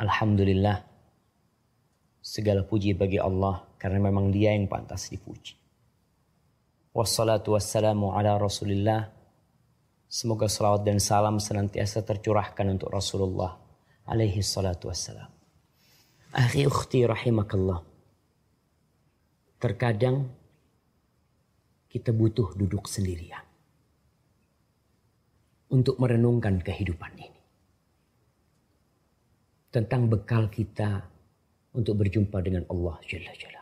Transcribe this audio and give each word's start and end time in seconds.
Alhamdulillah. 0.00 0.80
Segala 2.20 2.64
puji 2.64 2.96
bagi 2.96 3.20
Allah 3.20 3.68
karena 3.76 4.08
memang 4.08 4.32
dia 4.32 4.56
yang 4.56 4.64
pantas 4.64 5.12
dipuji. 5.12 5.60
Wassalatu 6.96 7.52
wassalamu 7.52 8.16
ala 8.16 8.40
rasulillah. 8.40 9.12
Semoga 10.10 10.50
salawat 10.50 10.82
dan 10.82 10.98
salam 10.98 11.38
senantiasa 11.38 12.02
tercurahkan 12.02 12.66
untuk 12.66 12.90
Rasulullah 12.90 13.54
alaihi 14.10 14.42
salatu 14.42 14.90
wassalam. 14.90 15.30
Akhi 16.34 16.66
ukhti 16.66 17.06
rahimakallah. 17.06 17.78
Terkadang 19.60 20.26
kita 21.86 22.10
butuh 22.10 22.58
duduk 22.58 22.90
sendirian 22.90 23.44
untuk 25.70 26.00
merenungkan 26.02 26.58
kehidupan 26.58 27.14
ini. 27.14 27.39
Tentang 29.70 30.10
bekal 30.10 30.50
kita 30.50 31.06
untuk 31.78 32.02
berjumpa 32.02 32.42
dengan 32.42 32.66
Allah 32.66 32.98
Jalla 33.06 33.32
Jalla. 33.38 33.60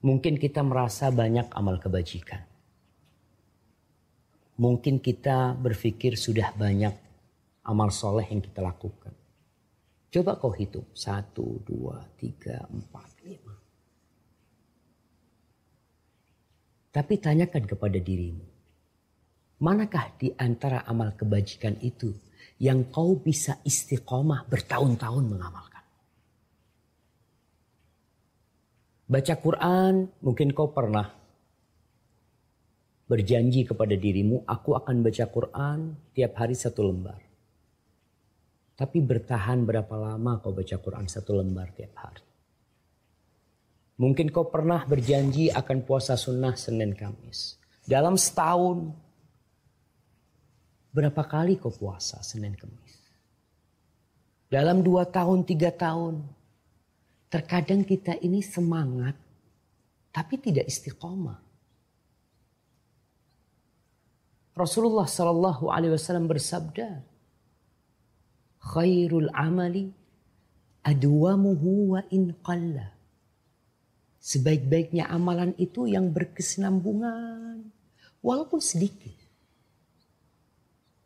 Mungkin 0.00 0.40
kita 0.40 0.64
merasa 0.64 1.12
banyak 1.12 1.52
amal 1.52 1.76
kebajikan. 1.76 2.40
Mungkin 4.56 5.00
kita 5.00 5.56
berpikir 5.56 6.16
sudah 6.16 6.56
banyak 6.56 6.92
amal 7.68 7.92
soleh 7.92 8.24
yang 8.24 8.40
kita 8.40 8.64
lakukan. 8.64 9.12
Coba 10.10 10.40
kau 10.40 10.50
hitung. 10.56 10.88
Satu, 10.96 11.60
dua, 11.62 12.00
tiga, 12.16 12.64
empat, 12.66 13.08
lima. 13.28 13.54
Tapi 16.90 17.14
tanyakan 17.20 17.64
kepada 17.68 18.00
dirimu. 18.00 18.46
Manakah 19.60 20.16
di 20.16 20.32
antara 20.40 20.82
amal 20.88 21.12
kebajikan 21.12 21.76
itu 21.84 22.10
yang 22.60 22.92
kau 22.92 23.16
bisa 23.16 23.56
istiqomah 23.64 24.44
bertahun-tahun 24.44 25.24
mengamalkan? 25.24 25.84
Baca 29.10 29.34
Quran, 29.40 30.06
mungkin 30.22 30.54
kau 30.54 30.70
pernah 30.70 31.08
berjanji 33.10 33.66
kepada 33.66 33.98
dirimu, 33.98 34.46
aku 34.46 34.78
akan 34.78 35.02
baca 35.02 35.24
Quran 35.26 35.78
tiap 36.14 36.38
hari 36.38 36.54
satu 36.54 36.86
lembar. 36.86 37.18
Tapi 38.78 39.02
bertahan 39.02 39.66
berapa 39.66 39.92
lama 39.98 40.38
kau 40.38 40.54
baca 40.54 40.78
Quran 40.78 41.10
satu 41.10 41.42
lembar 41.42 41.74
tiap 41.74 41.90
hari? 41.98 42.22
Mungkin 43.98 44.30
kau 44.32 44.48
pernah 44.48 44.86
berjanji 44.86 45.50
akan 45.50 45.84
puasa 45.84 46.14
sunnah 46.14 46.54
Senin 46.54 46.94
Kamis. 46.96 47.60
Dalam 47.84 48.14
setahun, 48.14 48.94
berapa 50.90 51.22
kali 51.26 51.56
kau 51.56 51.70
puasa 51.70 52.22
Senin 52.22 52.54
Kamis? 52.58 52.98
Dalam 54.50 54.82
dua 54.82 55.06
tahun, 55.06 55.46
tiga 55.46 55.70
tahun, 55.70 56.26
Terkadang 57.30 57.86
kita 57.86 58.18
ini 58.18 58.42
semangat 58.42 59.14
tapi 60.10 60.34
tidak 60.34 60.66
istiqomah. 60.66 61.38
Rasulullah 64.58 65.06
Shallallahu 65.06 65.70
Alaihi 65.70 65.94
Wasallam 65.94 66.26
bersabda, 66.26 67.06
"Khairul 68.74 69.30
amali 69.30 69.94
adwamuhu 70.82 71.94
wa 71.94 72.02
in 72.10 72.34
qalla." 72.42 72.98
Sebaik-baiknya 74.18 75.06
amalan 75.06 75.54
itu 75.54 75.86
yang 75.86 76.10
berkesinambungan 76.10 77.62
walaupun 78.26 78.58
sedikit. 78.58 79.14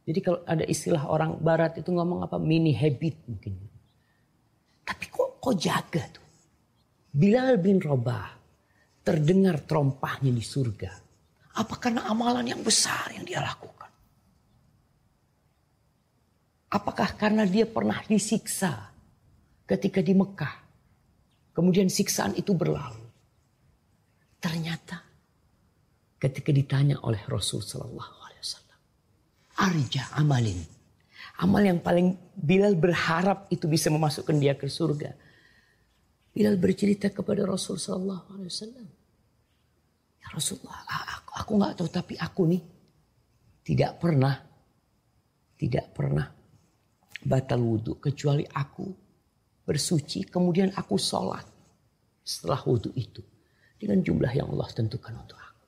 Jadi 0.04 0.20
kalau 0.20 0.40
ada 0.44 0.64
istilah 0.68 1.08
orang 1.08 1.40
barat 1.40 1.80
itu 1.80 1.88
ngomong 1.88 2.24
apa 2.24 2.36
mini 2.36 2.76
habit 2.76 3.16
mungkin. 3.24 3.56
Tapi 4.84 5.04
kok 5.08 5.34
Kau 5.44 5.52
jaga 5.52 6.00
tuh. 6.08 6.24
Bilal 7.12 7.60
bin 7.60 7.76
Rabah 7.76 8.32
terdengar 9.04 9.60
terompahnya 9.68 10.32
di 10.32 10.40
surga. 10.40 10.88
Apa 11.60 11.76
karena 11.76 12.08
amalan 12.08 12.48
yang 12.48 12.64
besar 12.64 13.12
yang 13.12 13.28
dia 13.28 13.44
lakukan? 13.44 13.92
Apakah 16.72 17.12
karena 17.12 17.44
dia 17.44 17.68
pernah 17.68 18.00
disiksa 18.08 18.88
ketika 19.68 20.00
di 20.00 20.16
Mekah? 20.16 20.64
Kemudian 21.52 21.92
siksaan 21.92 22.32
itu 22.40 22.56
berlalu. 22.56 23.04
Ternyata 24.40 24.96
ketika 26.16 26.50
ditanya 26.56 27.04
oleh 27.04 27.20
Rasul 27.28 27.60
Sallallahu 27.60 27.92
Alaihi 27.92 28.00
Wasallam, 28.00 28.23
arja 29.58 30.10
amalin, 30.18 30.58
amal 31.38 31.62
yang 31.62 31.80
paling 31.80 32.18
Bilal 32.34 32.74
berharap 32.74 33.46
itu 33.54 33.70
bisa 33.70 33.88
memasukkan 33.94 34.34
dia 34.42 34.58
ke 34.58 34.66
surga 34.66 35.14
Bilal 36.34 36.58
bercerita 36.58 37.14
kepada 37.14 37.46
Rasul 37.46 37.78
Sallallahu 37.78 38.34
Alaihi 38.34 38.50
Wasallam. 38.50 38.88
Ya 40.18 40.28
Rasulullah, 40.34 40.82
aku, 40.90 41.30
aku 41.38 41.50
nggak 41.62 41.72
tahu 41.78 41.88
tapi 41.94 42.14
aku 42.18 42.42
nih 42.50 42.62
tidak 43.62 44.02
pernah, 44.02 44.34
tidak 45.54 45.94
pernah 45.94 46.26
batal 47.22 47.62
wudhu 47.62 48.02
kecuali 48.02 48.42
aku 48.50 48.90
bersuci 49.62 50.26
kemudian 50.26 50.74
aku 50.74 50.98
sholat 50.98 51.46
setelah 52.26 52.58
wudhu 52.66 52.90
itu 52.98 53.22
dengan 53.78 54.02
jumlah 54.02 54.34
yang 54.34 54.50
Allah 54.50 54.74
tentukan 54.74 55.14
untuk 55.14 55.38
aku. 55.38 55.66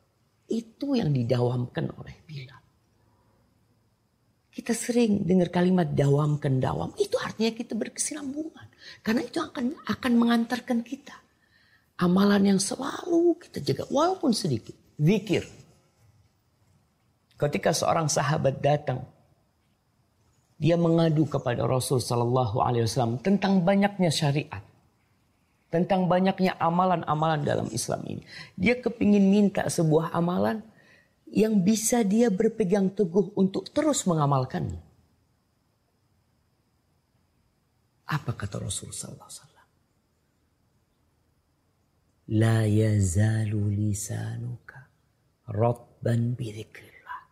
Itu 0.50 0.98
yang 0.98 1.14
didawamkan 1.14 1.94
oleh 1.94 2.26
Bilal. 2.26 2.65
Kita 4.56 4.72
sering 4.72 5.20
dengar 5.28 5.52
kalimat 5.52 5.84
dawam 5.92 6.40
kendawam. 6.40 6.88
Itu 6.96 7.20
artinya 7.20 7.52
kita 7.52 7.76
berkesinambungan. 7.76 8.72
Karena 9.04 9.20
itu 9.20 9.36
akan 9.36 9.84
akan 9.84 10.12
mengantarkan 10.16 10.80
kita. 10.80 11.12
Amalan 12.00 12.56
yang 12.56 12.60
selalu 12.60 13.36
kita 13.36 13.60
jaga 13.60 13.84
walaupun 13.92 14.32
sedikit. 14.32 14.72
Zikir. 14.96 15.44
Ketika 17.36 17.76
seorang 17.76 18.08
sahabat 18.08 18.64
datang. 18.64 19.04
Dia 20.56 20.80
mengadu 20.80 21.28
kepada 21.28 21.68
Rasul 21.68 22.00
Sallallahu 22.00 22.64
Alaihi 22.64 22.88
Wasallam 22.88 23.20
tentang 23.20 23.60
banyaknya 23.60 24.08
syariat. 24.08 24.64
Tentang 25.68 26.08
banyaknya 26.08 26.56
amalan-amalan 26.56 27.44
dalam 27.44 27.68
Islam 27.76 28.00
ini. 28.08 28.24
Dia 28.56 28.80
kepingin 28.80 29.20
minta 29.20 29.68
sebuah 29.68 30.16
amalan 30.16 30.64
yang 31.30 31.62
bisa 31.66 32.06
dia 32.06 32.30
berpegang 32.30 32.94
teguh 32.94 33.34
untuk 33.34 33.70
terus 33.74 34.06
mengamalkannya. 34.06 34.82
Apa 38.06 38.30
kata 38.38 38.62
Rasul 38.62 38.94
sallallahu 38.94 39.26
alaihi 39.26 39.42
wasallam? 39.42 39.68
La 42.38 42.58
yazalu 42.66 43.60
lisanuka 43.74 44.78
rabban 45.50 46.38
bidzikrillah. 46.38 47.22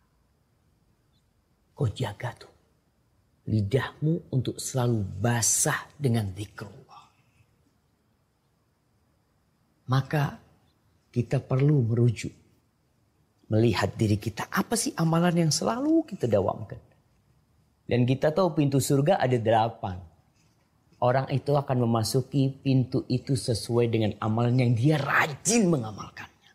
Kau 1.75 1.87
jaga 1.91 2.35
tuh 2.35 2.55
lidahmu 3.47 4.35
untuk 4.35 4.59
selalu 4.59 4.99
basah 5.23 5.87
dengan 5.95 6.35
zikrullah. 6.35 7.07
Maka 9.87 10.23
kita 11.13 11.39
perlu 11.39 11.87
merujuk 11.87 12.44
melihat 13.49 13.93
diri 13.93 14.17
kita. 14.17 14.49
Apa 14.49 14.73
sih 14.73 14.93
amalan 14.97 15.47
yang 15.47 15.51
selalu 15.53 16.05
kita 16.09 16.25
dawamkan? 16.25 16.81
Dan 17.85 18.09
kita 18.09 18.33
tahu 18.33 18.57
pintu 18.57 18.81
surga 18.81 19.21
ada 19.21 19.37
delapan. 19.37 20.01
Orang 20.97 21.29
itu 21.29 21.53
akan 21.53 21.85
memasuki 21.85 22.49
pintu 22.49 23.05
itu 23.05 23.37
sesuai 23.37 23.93
dengan 23.93 24.11
amalan 24.17 24.57
yang 24.57 24.71
dia 24.73 24.97
rajin 24.97 25.69
mengamalkannya. 25.69 26.51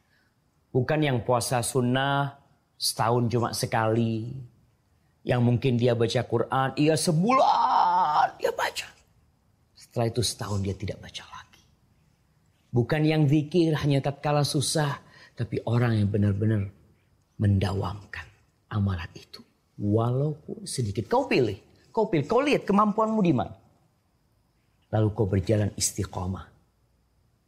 Bukan 0.74 1.00
yang 1.06 1.22
puasa 1.22 1.62
sunnah 1.62 2.34
setahun 2.74 3.30
cuma 3.30 3.54
sekali. 3.54 4.26
Yang 5.22 5.40
mungkin 5.44 5.72
dia 5.76 5.92
baca 5.92 6.24
Quran, 6.24 6.68
iya 6.80 6.96
sebulan 6.96 8.40
dia 8.40 8.50
baca. 8.50 8.88
Setelah 9.76 10.06
itu 10.08 10.22
setahun 10.24 10.64
dia 10.64 10.74
tidak 10.74 10.98
baca 10.98 11.22
lagi. 11.28 11.62
Bukan 12.72 13.02
yang 13.04 13.28
zikir 13.28 13.76
hanya 13.78 14.00
tatkala 14.02 14.42
susah. 14.42 14.98
Tapi 15.36 15.62
orang 15.68 16.00
yang 16.00 16.08
benar-benar 16.08 16.79
mendawamkan 17.40 18.28
amalan 18.68 19.08
itu. 19.16 19.40
Walaupun 19.80 20.68
sedikit. 20.68 21.08
Kau 21.08 21.24
pilih. 21.24 21.56
Kau 21.88 22.12
pilih. 22.12 22.28
Kau 22.28 22.44
lihat 22.44 22.68
kemampuanmu 22.68 23.20
di 23.24 23.32
mana. 23.32 23.56
Lalu 24.92 25.08
kau 25.16 25.24
berjalan 25.24 25.72
istiqamah. 25.72 26.44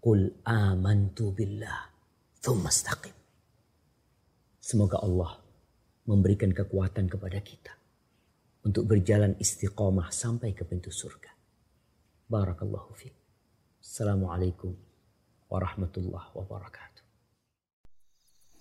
Qul 0.00 0.42
amantu 0.48 1.36
billah. 1.36 1.92
Thumma. 2.40 2.72
Semoga 4.58 4.98
Allah 5.04 5.36
memberikan 6.08 6.50
kekuatan 6.50 7.06
kepada 7.06 7.38
kita. 7.44 7.76
Untuk 8.62 8.88
berjalan 8.88 9.36
istiqamah 9.36 10.08
sampai 10.10 10.56
ke 10.56 10.64
pintu 10.64 10.88
surga. 10.88 11.30
Barakallahu 12.30 12.94
fiqh. 12.96 13.18
Assalamualaikum 13.82 14.72
warahmatullahi 15.50 16.30
wabarakatuh. 16.32 16.91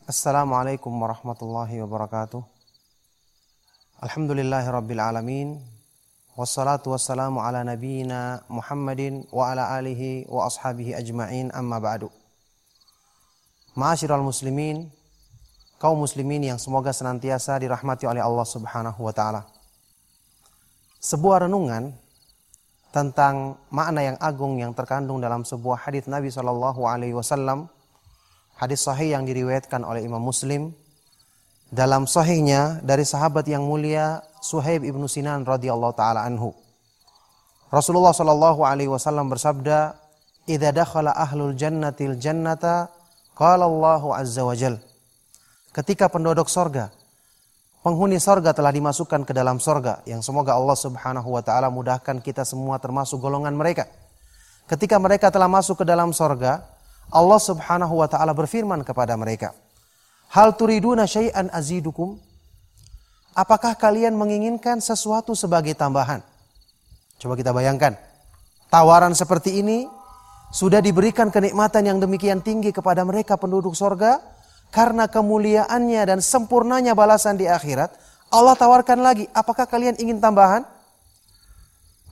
Assalamualaikum 0.09 0.89
warahmatullahi 0.97 1.77
wabarakatuh. 1.85 2.41
Alhamdulillahi 4.01 4.65
rabbil 4.65 4.97
alamin. 4.97 5.61
Wassalatu 6.33 6.89
wassalamu 6.89 7.37
ala 7.37 7.61
nabiyina 7.61 8.41
Muhammadin 8.49 9.29
wa 9.29 9.53
ala 9.53 9.69
alihi 9.77 10.25
wa 10.25 10.49
ashabihi 10.49 10.97
ajma'in 10.97 11.53
amma 11.53 11.77
ba'du. 11.77 12.09
Ma'asyiral 13.77 14.25
muslimin, 14.25 14.89
kaum 15.77 16.01
muslimin 16.01 16.49
yang 16.49 16.57
semoga 16.57 16.89
senantiasa 16.89 17.61
dirahmati 17.61 18.09
oleh 18.09 18.25
Allah 18.25 18.47
Subhanahu 18.49 19.05
wa 19.05 19.13
taala. 19.13 19.45
Sebuah 20.97 21.45
renungan 21.45 21.93
tentang 22.89 23.53
makna 23.69 24.01
yang 24.01 24.17
agung 24.17 24.57
yang 24.57 24.73
terkandung 24.73 25.21
dalam 25.21 25.45
sebuah 25.45 25.85
hadis 25.85 26.09
Nabi 26.09 26.33
Shallallahu 26.33 26.89
alaihi 26.89 27.13
wasallam, 27.13 27.69
hadis 28.61 28.85
sahih 28.85 29.17
yang 29.17 29.25
diriwayatkan 29.25 29.81
oleh 29.81 30.05
Imam 30.05 30.21
Muslim 30.21 30.69
dalam 31.73 32.05
sahihnya 32.05 32.77
dari 32.85 33.01
sahabat 33.01 33.49
yang 33.49 33.65
mulia 33.65 34.21
Suhaib 34.37 34.85
ibnu 34.85 35.09
Sinan 35.09 35.41
radhiyallahu 35.41 35.97
taala 35.97 36.21
anhu. 36.21 36.53
Rasulullah 37.73 38.13
shallallahu 38.13 38.61
alaihi 38.61 38.91
wasallam 38.93 39.33
bersabda, 39.33 39.97
"Idza 40.45 40.69
dakhala 40.69 41.09
ahlul 41.17 41.57
jannatil 41.57 42.21
jannata, 42.21 42.93
qala 43.33 43.65
Allahu 43.65 44.13
azza 44.13 44.45
wa 44.45 44.53
jal." 44.53 44.77
Ketika 45.73 46.11
penduduk 46.11 46.51
sorga, 46.51 46.93
penghuni 47.81 48.21
sorga 48.21 48.53
telah 48.53 48.69
dimasukkan 48.69 49.25
ke 49.25 49.33
dalam 49.33 49.57
sorga, 49.57 50.05
yang 50.05 50.21
semoga 50.21 50.53
Allah 50.53 50.77
subhanahu 50.77 51.33
wa 51.33 51.41
ta'ala 51.41 51.71
mudahkan 51.71 52.19
kita 52.19 52.45
semua 52.45 52.77
termasuk 52.77 53.17
golongan 53.23 53.55
mereka. 53.55 53.87
Ketika 54.67 54.99
mereka 54.99 55.31
telah 55.31 55.47
masuk 55.47 55.81
ke 55.81 55.85
dalam 55.87 56.11
sorga, 56.11 56.80
Allah 57.11 57.39
subhanahu 57.43 57.99
wa 57.99 58.07
ta'ala 58.07 58.31
berfirman 58.31 58.87
kepada 58.87 59.19
mereka, 59.19 59.51
Hal 60.31 60.55
turiduna 60.55 61.03
syai'an 61.03 61.51
azidukum? 61.51 62.15
Apakah 63.35 63.75
kalian 63.75 64.15
menginginkan 64.15 64.79
sesuatu 64.79 65.35
sebagai 65.35 65.75
tambahan? 65.75 66.23
Coba 67.19 67.35
kita 67.35 67.51
bayangkan. 67.51 67.99
Tawaran 68.71 69.11
seperti 69.11 69.59
ini 69.59 69.83
sudah 70.55 70.79
diberikan 70.79 71.27
kenikmatan 71.27 71.83
yang 71.83 71.99
demikian 71.99 72.39
tinggi 72.39 72.71
kepada 72.71 73.03
mereka 73.03 73.35
penduduk 73.35 73.75
sorga. 73.75 74.23
Karena 74.71 75.11
kemuliaannya 75.11 76.01
dan 76.07 76.19
sempurnanya 76.23 76.95
balasan 76.95 77.35
di 77.35 77.43
akhirat. 77.43 77.91
Allah 78.31 78.55
tawarkan 78.55 79.03
lagi, 79.03 79.27
apakah 79.35 79.67
kalian 79.67 79.99
ingin 79.99 80.23
tambahan? 80.23 80.63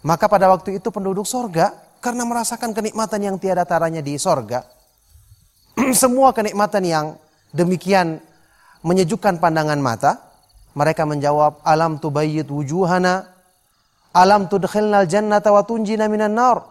Maka 0.04 0.28
pada 0.28 0.52
waktu 0.52 0.84
itu 0.84 0.92
penduduk 0.92 1.24
sorga, 1.24 1.72
karena 2.04 2.28
merasakan 2.28 2.76
kenikmatan 2.76 3.20
yang 3.24 3.36
tiada 3.40 3.64
taranya 3.64 4.04
di 4.04 4.20
sorga, 4.20 4.68
semua 6.02 6.34
kenikmatan 6.34 6.84
yang 6.86 7.06
demikian 7.54 8.22
menyejukkan 8.86 9.42
pandangan 9.44 9.80
mata, 9.82 10.12
mereka 10.78 11.04
menjawab, 11.04 11.60
Alam 11.66 12.00
tubayyid 12.00 12.48
wujuhana, 12.48 13.28
alam 14.14 14.50
tudkhilnal 14.50 15.06
jannata 15.06 15.54
wa 15.54 15.62
tunjina 15.62 16.10
minan 16.10 16.34
nar. 16.34 16.66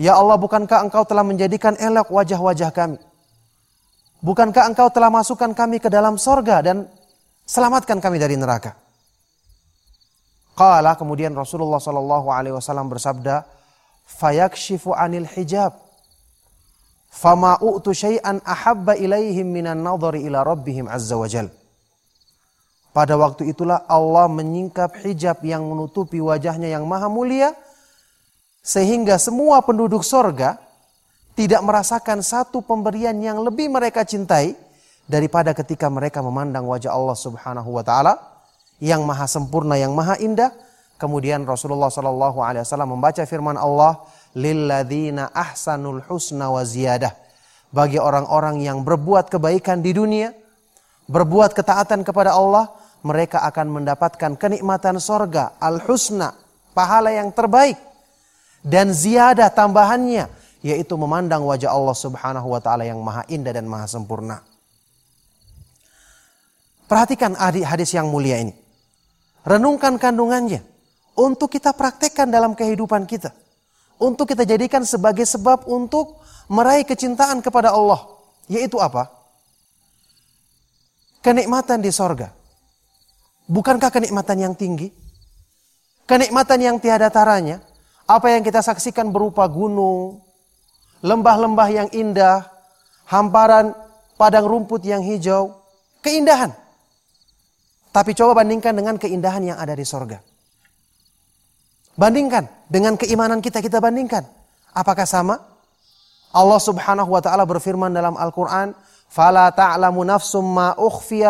Ya 0.00 0.16
Allah, 0.16 0.40
bukankah 0.40 0.88
engkau 0.88 1.04
telah 1.04 1.20
menjadikan 1.20 1.76
elok 1.76 2.08
wajah-wajah 2.08 2.72
kami? 2.72 2.96
Bukankah 4.20 4.68
engkau 4.72 4.88
telah 4.88 5.12
masukkan 5.12 5.52
kami 5.52 5.80
ke 5.80 5.92
dalam 5.92 6.16
sorga 6.16 6.64
dan 6.64 6.88
selamatkan 7.44 8.00
kami 8.00 8.16
dari 8.16 8.36
neraka? 8.36 8.76
Qala 10.56 10.96
kemudian 10.96 11.32
Rasulullah 11.32 11.80
Shallallahu 11.80 12.28
Alaihi 12.32 12.52
Wasallam 12.56 12.92
bersabda, 12.92 13.44
fayakshifu 14.04 14.92
anil 14.92 15.24
hijab 15.24 15.89
Fama 17.10 17.58
u'tu 17.58 17.90
syai'an 17.90 18.38
ahabba 18.46 18.94
ilaihim 18.94 19.50
minan 19.50 19.82
nadhari 19.82 20.22
ila 20.30 20.46
rabbihim 20.46 20.86
azza 20.86 21.18
wa. 21.18 21.26
Pada 22.90 23.14
waktu 23.14 23.50
itulah 23.50 23.86
Allah 23.86 24.26
menyingkap 24.26 24.98
hijab 25.02 25.42
yang 25.46 25.62
menutupi 25.62 26.18
wajahnya 26.18 26.70
yang 26.70 26.86
maha 26.86 27.06
mulia. 27.06 27.54
Sehingga 28.60 29.16
semua 29.16 29.62
penduduk 29.64 30.04
sorga 30.06 30.60
tidak 31.38 31.62
merasakan 31.64 32.20
satu 32.20 32.60
pemberian 32.60 33.16
yang 33.22 33.40
lebih 33.40 33.70
mereka 33.72 34.04
cintai 34.04 34.52
daripada 35.08 35.56
ketika 35.56 35.88
mereka 35.88 36.20
memandang 36.20 36.68
wajah 36.68 36.92
Allah 36.92 37.16
Subhanahu 37.16 37.70
wa 37.72 37.82
taala 37.82 38.18
yang 38.82 39.02
maha 39.06 39.24
sempurna, 39.24 39.78
yang 39.80 39.94
maha 39.96 40.18
indah. 40.20 40.52
Kemudian 41.00 41.48
Rasulullah 41.48 41.88
Shallallahu 41.88 42.44
alaihi 42.44 42.60
wasallam 42.60 42.92
membaca 42.92 43.24
firman 43.24 43.56
Allah, 43.56 43.96
lilladzina 44.34 45.34
ahsanul 45.34 46.02
husna 46.06 46.50
wa 46.50 46.62
ziyadah. 46.62 47.14
Bagi 47.70 48.02
orang-orang 48.02 48.66
yang 48.66 48.82
berbuat 48.82 49.30
kebaikan 49.30 49.78
di 49.78 49.94
dunia, 49.94 50.34
berbuat 51.06 51.54
ketaatan 51.54 52.02
kepada 52.02 52.34
Allah, 52.34 52.66
mereka 53.06 53.46
akan 53.46 53.80
mendapatkan 53.80 54.34
kenikmatan 54.34 54.98
sorga, 54.98 55.54
al-husna, 55.62 56.34
pahala 56.74 57.14
yang 57.14 57.30
terbaik. 57.30 57.78
Dan 58.60 58.90
ziyadah 58.92 59.54
tambahannya, 59.54 60.26
yaitu 60.60 60.92
memandang 60.98 61.46
wajah 61.46 61.70
Allah 61.70 61.96
subhanahu 61.96 62.52
wa 62.52 62.60
ta'ala 62.60 62.84
yang 62.84 63.00
maha 63.00 63.24
indah 63.30 63.54
dan 63.54 63.70
maha 63.70 63.86
sempurna. 63.86 64.42
Perhatikan 66.90 67.38
hadis 67.38 67.94
yang 67.94 68.10
mulia 68.10 68.42
ini. 68.42 68.52
Renungkan 69.46 69.94
kandungannya. 69.94 70.66
Untuk 71.14 71.54
kita 71.54 71.70
praktekkan 71.70 72.28
dalam 72.32 72.58
kehidupan 72.58 73.06
kita 73.06 73.30
untuk 74.00 74.32
kita 74.32 74.48
jadikan 74.48 74.82
sebagai 74.82 75.28
sebab 75.28 75.68
untuk 75.68 76.18
meraih 76.48 76.82
kecintaan 76.82 77.44
kepada 77.44 77.70
Allah. 77.76 78.00
Yaitu 78.50 78.80
apa? 78.80 79.12
Kenikmatan 81.20 81.84
di 81.84 81.92
sorga. 81.92 82.32
Bukankah 83.46 83.92
kenikmatan 83.92 84.40
yang 84.40 84.54
tinggi? 84.56 84.88
Kenikmatan 86.08 86.58
yang 86.58 86.76
tiada 86.82 87.12
taranya. 87.12 87.60
Apa 88.08 88.34
yang 88.34 88.42
kita 88.42 88.58
saksikan 88.58 89.14
berupa 89.14 89.46
gunung, 89.46 90.18
lembah-lembah 91.04 91.68
yang 91.70 91.88
indah, 91.94 92.42
hamparan 93.06 93.70
padang 94.18 94.50
rumput 94.50 94.82
yang 94.82 94.98
hijau, 95.04 95.54
keindahan. 96.02 96.50
Tapi 97.90 98.10
coba 98.14 98.42
bandingkan 98.42 98.74
dengan 98.74 98.98
keindahan 98.98 99.54
yang 99.54 99.58
ada 99.58 99.74
di 99.74 99.86
sorga. 99.86 100.18
Bandingkan 101.98 102.46
dengan 102.70 102.94
keimanan 102.94 103.42
kita 103.42 103.58
kita 103.58 103.82
bandingkan. 103.82 104.26
Apakah 104.74 105.06
sama? 105.06 105.38
Allah 106.30 106.60
Subhanahu 106.62 107.10
wa 107.10 107.18
taala 107.18 107.42
berfirman 107.42 107.90
dalam 107.90 108.14
Al-Qur'an, 108.14 108.70
"Fala 109.10 109.50
ta'lamu 109.50 110.06
nafsum 110.06 110.46
ma 110.46 110.78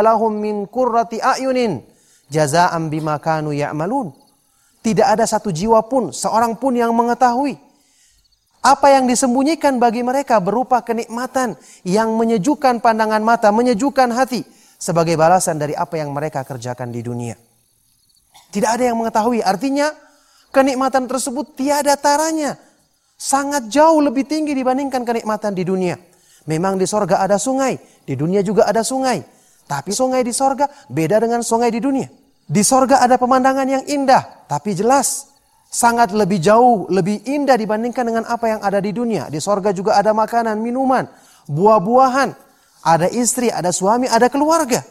lahum 0.05 0.33
min 0.37 0.69
qurrati 0.69 1.21
a'yunin 1.21 1.81
jazaa'an 2.29 2.93
bima 2.93 3.17
kanu 3.17 3.57
ya'malun." 3.57 4.13
Tidak 4.81 5.05
ada 5.05 5.25
satu 5.25 5.49
jiwa 5.53 5.81
pun, 5.89 6.13
seorang 6.13 6.57
pun 6.57 6.77
yang 6.77 6.93
mengetahui 6.93 7.71
apa 8.61 8.93
yang 8.93 9.09
disembunyikan 9.09 9.81
bagi 9.81 10.05
mereka 10.05 10.37
berupa 10.37 10.85
kenikmatan 10.85 11.57
yang 11.85 12.13
menyejukkan 12.13 12.85
pandangan 12.85 13.25
mata, 13.25 13.49
menyejukkan 13.49 14.13
hati 14.13 14.45
sebagai 14.77 15.17
balasan 15.17 15.57
dari 15.57 15.73
apa 15.73 15.97
yang 15.97 16.13
mereka 16.13 16.45
kerjakan 16.45 16.93
di 16.93 17.01
dunia. 17.01 17.37
Tidak 18.53 18.69
ada 18.69 18.85
yang 18.85 19.01
mengetahui. 19.01 19.41
Artinya 19.41 19.89
Kenikmatan 20.51 21.07
tersebut 21.07 21.55
tiada 21.55 21.95
taranya. 21.95 22.59
Sangat 23.15 23.71
jauh 23.71 24.03
lebih 24.03 24.27
tinggi 24.27 24.51
dibandingkan 24.51 25.07
kenikmatan 25.07 25.55
di 25.55 25.63
dunia. 25.63 25.95
Memang 26.51 26.75
di 26.75 26.89
sorga 26.89 27.23
ada 27.23 27.39
sungai, 27.39 27.79
di 28.03 28.19
dunia 28.19 28.43
juga 28.43 28.67
ada 28.67 28.83
sungai. 28.83 29.23
Tapi 29.71 29.95
sungai 29.95 30.27
di 30.27 30.35
sorga 30.35 30.67
beda 30.91 31.23
dengan 31.23 31.47
sungai 31.47 31.71
di 31.71 31.79
dunia. 31.79 32.09
Di 32.51 32.67
sorga 32.67 32.99
ada 32.99 33.15
pemandangan 33.15 33.69
yang 33.69 33.85
indah, 33.87 34.51
tapi 34.51 34.75
jelas 34.75 35.31
sangat 35.71 36.11
lebih 36.11 36.43
jauh, 36.43 36.91
lebih 36.91 37.23
indah 37.23 37.55
dibandingkan 37.55 38.03
dengan 38.03 38.25
apa 38.27 38.51
yang 38.51 38.61
ada 38.67 38.83
di 38.83 38.91
dunia. 38.91 39.31
Di 39.31 39.39
sorga 39.39 39.71
juga 39.71 39.95
ada 39.95 40.11
makanan, 40.11 40.59
minuman, 40.59 41.07
buah-buahan, 41.47 42.35
ada 42.83 43.07
istri, 43.15 43.55
ada 43.55 43.71
suami, 43.71 44.11
ada 44.11 44.27
keluarga. 44.27 44.83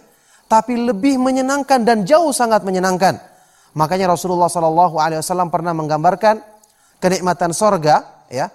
Tapi 0.48 0.80
lebih 0.80 1.20
menyenangkan 1.20 1.84
dan 1.84 2.08
jauh 2.08 2.32
sangat 2.32 2.64
menyenangkan 2.64 3.29
Makanya 3.78 4.10
Rasulullah 4.10 4.50
Shallallahu 4.50 4.98
Alaihi 4.98 5.22
Wasallam 5.22 5.54
pernah 5.54 5.74
menggambarkan 5.78 6.42
kenikmatan 6.98 7.54
sorga, 7.54 8.26
ya. 8.30 8.50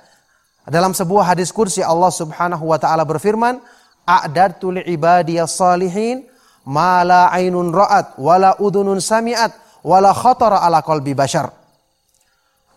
Dalam 0.65 0.97
sebuah 0.97 1.37
hadis 1.37 1.53
kursi 1.53 1.85
Allah 1.85 2.09
Subhanahu 2.09 2.73
Wa 2.73 2.79
Taala 2.81 3.05
berfirman, 3.05 3.61
"A'dadtu 4.09 4.81
li'ibadiyas 4.81 5.55
salihin 5.55 6.25
ma 6.65 7.05
la 7.05 7.29
ainun 7.29 7.69
ra'at 7.69 8.17
wala 8.17 8.57
udunun 8.57 8.97
sami'at 8.99 9.53
wala 9.85 10.11
khatara 10.17 10.65
ala 10.65 10.81
qalbi 10.81 11.13
bashar." 11.13 11.53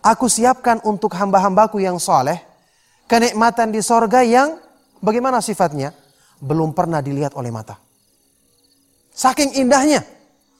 Aku 0.04 0.30
siapkan 0.30 0.78
untuk 0.86 1.16
hamba-hambaku 1.16 1.82
yang 1.82 1.98
soleh 1.98 2.38
kenikmatan 3.10 3.72
di 3.72 3.80
sorga 3.82 4.22
yang 4.22 4.60
bagaimana 5.02 5.42
sifatnya 5.42 5.90
belum 6.38 6.76
pernah 6.76 7.02
dilihat 7.02 7.34
oleh 7.34 7.50
mata. 7.50 7.80
Saking 9.10 9.58
indahnya, 9.58 10.06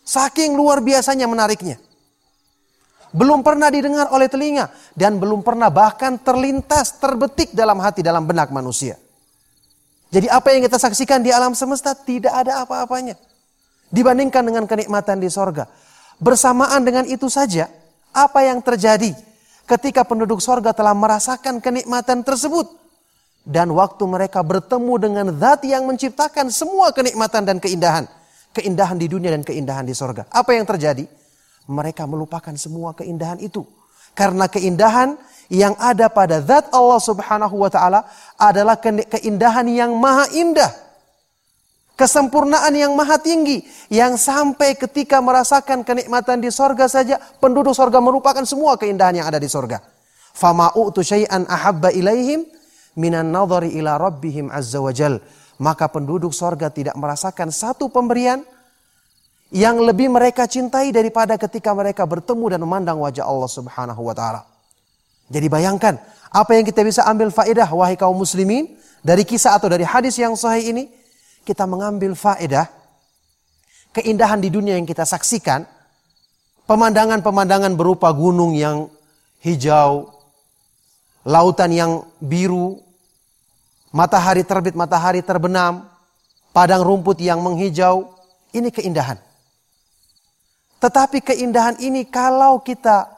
Saking 0.09 0.57
luar 0.57 0.81
biasanya 0.81 1.29
menariknya. 1.29 1.77
Belum 3.13 3.45
pernah 3.45 3.69
didengar 3.69 4.09
oleh 4.09 4.25
telinga 4.25 4.73
dan 4.97 5.21
belum 5.21 5.45
pernah 5.45 5.69
bahkan 5.69 6.17
terlintas, 6.17 6.97
terbetik 6.97 7.53
dalam 7.53 7.77
hati, 7.77 8.01
dalam 8.01 8.25
benak 8.25 8.49
manusia. 8.49 8.97
Jadi 10.09 10.25
apa 10.33 10.57
yang 10.57 10.65
kita 10.65 10.81
saksikan 10.81 11.21
di 11.21 11.29
alam 11.29 11.53
semesta 11.53 11.93
tidak 11.93 12.33
ada 12.33 12.65
apa-apanya. 12.65 13.21
Dibandingkan 13.93 14.45
dengan 14.49 14.65
kenikmatan 14.65 15.21
di 15.21 15.29
sorga. 15.29 15.69
Bersamaan 16.17 16.81
dengan 16.89 17.05
itu 17.05 17.29
saja, 17.29 17.69
Apa 18.09 18.41
yang 18.41 18.65
terjadi 18.65 19.13
ketika 19.69 20.01
penduduk 20.09 20.41
sorga 20.41 20.73
telah 20.73 20.97
merasakan 20.97 21.61
kenikmatan 21.61 22.25
tersebut? 22.25 22.65
Dan 23.45 23.77
waktu 23.77 24.05
mereka 24.09 24.41
bertemu 24.41 24.95
dengan 24.97 25.27
zat 25.37 25.69
yang 25.69 25.85
menciptakan 25.85 26.49
semua 26.49 26.93
kenikmatan 26.97 27.45
dan 27.45 27.61
keindahan. 27.61 28.18
Keindahan 28.53 28.99
di 28.99 29.07
dunia 29.07 29.31
dan 29.31 29.45
keindahan 29.45 29.85
di 29.85 29.95
sorga. 29.95 30.27
Apa 30.33 30.57
yang 30.57 30.65
terjadi? 30.65 31.05
Mereka 31.69 32.09
melupakan 32.09 32.53
semua 32.57 32.97
keindahan 32.97 33.39
itu. 33.45 33.63
Karena 34.17 34.49
keindahan 34.51 35.15
yang 35.53 35.77
ada 35.81 36.11
pada 36.11 36.41
zat 36.43 36.69
Allah 36.75 37.01
subhanahu 37.01 37.55
wa 37.61 37.71
ta'ala 37.71 38.05
adalah 38.37 38.81
keindahan 38.81 39.69
yang 39.69 39.95
maha 39.95 40.27
indah. 40.35 40.73
Kesempurnaan 41.99 42.75
yang 42.79 42.95
maha 42.95 43.19
tinggi. 43.19 43.63
Yang 43.91 44.23
sampai 44.23 44.79
ketika 44.79 45.19
merasakan 45.19 45.83
kenikmatan 45.83 46.39
di 46.39 46.51
sorga 46.51 46.87
saja, 46.87 47.19
penduduk 47.43 47.75
sorga 47.75 47.99
merupakan 47.99 48.43
semua 48.47 48.79
keindahan 48.79 49.23
yang 49.23 49.27
ada 49.27 49.39
di 49.39 49.51
sorga. 49.51 49.83
Fama'u'tu 50.39 51.03
syai'an 51.03 51.43
ahabba 51.51 51.91
ilaihim 51.91 52.47
minan 52.95 53.35
nadhari 53.35 53.75
ila 53.79 53.99
rabbihim 53.99 54.47
azza 54.51 54.79
wajal. 54.79 55.19
Maka 55.59 55.91
penduduk 55.91 56.31
sorga 56.31 56.71
tidak 56.71 56.95
merasakan 56.95 57.51
satu 57.51 57.91
pemberian 57.91 58.47
yang 59.51 59.81
lebih 59.81 60.13
mereka 60.13 60.45
cintai 60.45 60.93
daripada 60.93 61.35
ketika 61.41 61.73
mereka 61.73 62.05
bertemu 62.05 62.57
dan 62.57 62.61
memandang 62.63 63.01
wajah 63.01 63.25
Allah 63.25 63.51
subhanahu 63.51 64.03
wa 64.07 64.15
ta'ala. 64.15 64.45
Jadi 65.29 65.47
bayangkan, 65.49 65.99
apa 66.29 66.51
yang 66.57 66.65
kita 66.65 66.85
bisa 66.85 67.05
ambil 67.09 67.33
faedah 67.33 67.69
wahai 67.73 67.97
kaum 67.97 68.17
muslimin 68.17 68.77
dari 69.01 69.25
kisah 69.25 69.57
atau 69.57 69.69
dari 69.69 69.85
hadis 69.85 70.17
yang 70.21 70.37
sahih 70.37 70.73
ini, 70.73 70.85
kita 71.45 71.65
mengambil 71.65 72.13
faedah 72.13 72.69
keindahan 73.97 74.39
di 74.39 74.53
dunia 74.53 74.77
yang 74.77 74.85
kita 74.85 75.09
saksikan, 75.09 75.65
pemandangan-pemandangan 76.69 77.73
berupa 77.75 78.13
gunung 78.13 78.53
yang 78.53 78.93
hijau, 79.41 80.13
lautan 81.25 81.73
yang 81.73 81.93
biru, 82.21 82.81
matahari 83.93 84.45
terbit, 84.45 84.75
matahari 84.77 85.21
terbenam, 85.25 85.87
padang 86.53 86.85
rumput 86.85 87.21
yang 87.21 87.41
menghijau, 87.41 88.09
ini 88.53 88.69
keindahan. 88.73 89.21
Tetapi 90.79 91.25
keindahan 91.25 91.81
ini 91.83 92.07
kalau 92.07 92.63
kita 92.63 93.11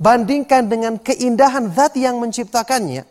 bandingkan 0.00 0.64
dengan 0.66 0.96
keindahan 0.96 1.68
zat 1.74 1.98
yang 2.00 2.16
menciptakannya, 2.16 3.04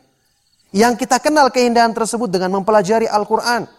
yang 0.73 0.97
kita 0.97 1.21
kenal 1.21 1.53
keindahan 1.53 1.93
tersebut 1.93 2.27
dengan 2.27 2.57
mempelajari 2.57 3.05
Al-Quran, 3.05 3.69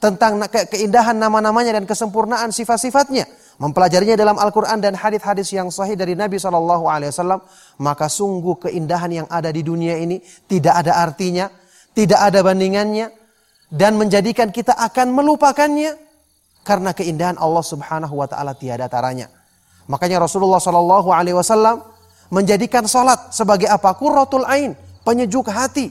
tentang 0.00 0.40
keindahan 0.48 1.12
nama-namanya 1.12 1.76
dan 1.76 1.84
kesempurnaan 1.84 2.48
sifat-sifatnya, 2.56 3.28
mempelajarinya 3.60 4.16
dalam 4.16 4.40
Al-Quran 4.40 4.80
dan 4.80 4.96
hadis-hadis 4.96 5.52
yang 5.52 5.68
sahih 5.68 5.92
dari 5.92 6.16
Nabi 6.16 6.40
SAW, 6.40 7.44
maka 7.84 8.08
sungguh 8.08 8.64
keindahan 8.64 9.12
yang 9.12 9.28
ada 9.28 9.52
di 9.52 9.60
dunia 9.60 10.00
ini 10.00 10.24
tidak 10.48 10.80
ada 10.80 11.04
artinya 11.04 11.52
tidak 11.94 12.20
ada 12.20 12.40
bandingannya 12.44 13.10
dan 13.70 13.94
menjadikan 13.98 14.50
kita 14.50 14.74
akan 14.74 15.14
melupakannya 15.14 15.94
karena 16.66 16.90
keindahan 16.92 17.38
Allah 17.38 17.64
Subhanahu 17.64 18.14
wa 18.18 18.26
taala 18.26 18.52
tiada 18.54 18.90
taranya. 18.90 19.30
Makanya 19.90 20.22
Rasulullah 20.22 20.62
Shallallahu 20.62 21.10
alaihi 21.10 21.34
wasallam 21.34 21.82
menjadikan 22.30 22.86
salat 22.86 23.34
sebagai 23.34 23.66
apa? 23.66 23.90
Qurratul 23.98 24.46
ain, 24.46 24.78
penyejuk 25.02 25.50
hati, 25.50 25.90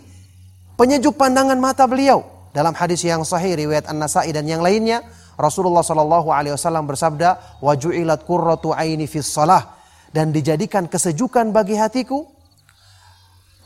penyejuk 0.79 1.19
pandangan 1.19 1.59
mata 1.59 1.83
beliau. 1.83 2.23
Dalam 2.55 2.73
hadis 2.73 3.05
yang 3.05 3.21
sahih 3.21 3.53
riwayat 3.53 3.85
An-Nasa'i 3.91 4.33
dan 4.33 4.47
yang 4.47 4.63
lainnya, 4.63 5.05
Rasulullah 5.37 5.85
Shallallahu 5.85 6.33
alaihi 6.33 6.55
wasallam 6.55 6.89
bersabda, 6.89 7.61
"Wa 7.61 7.77
ju'ilat 7.77 8.25
qurratu 8.25 8.73
aini 8.73 9.05
fis 9.05 9.29
salah." 9.29 9.77
Dan 10.09 10.33
dijadikan 10.33 10.89
kesejukan 10.89 11.53
bagi 11.53 11.77
hatiku 11.77 12.25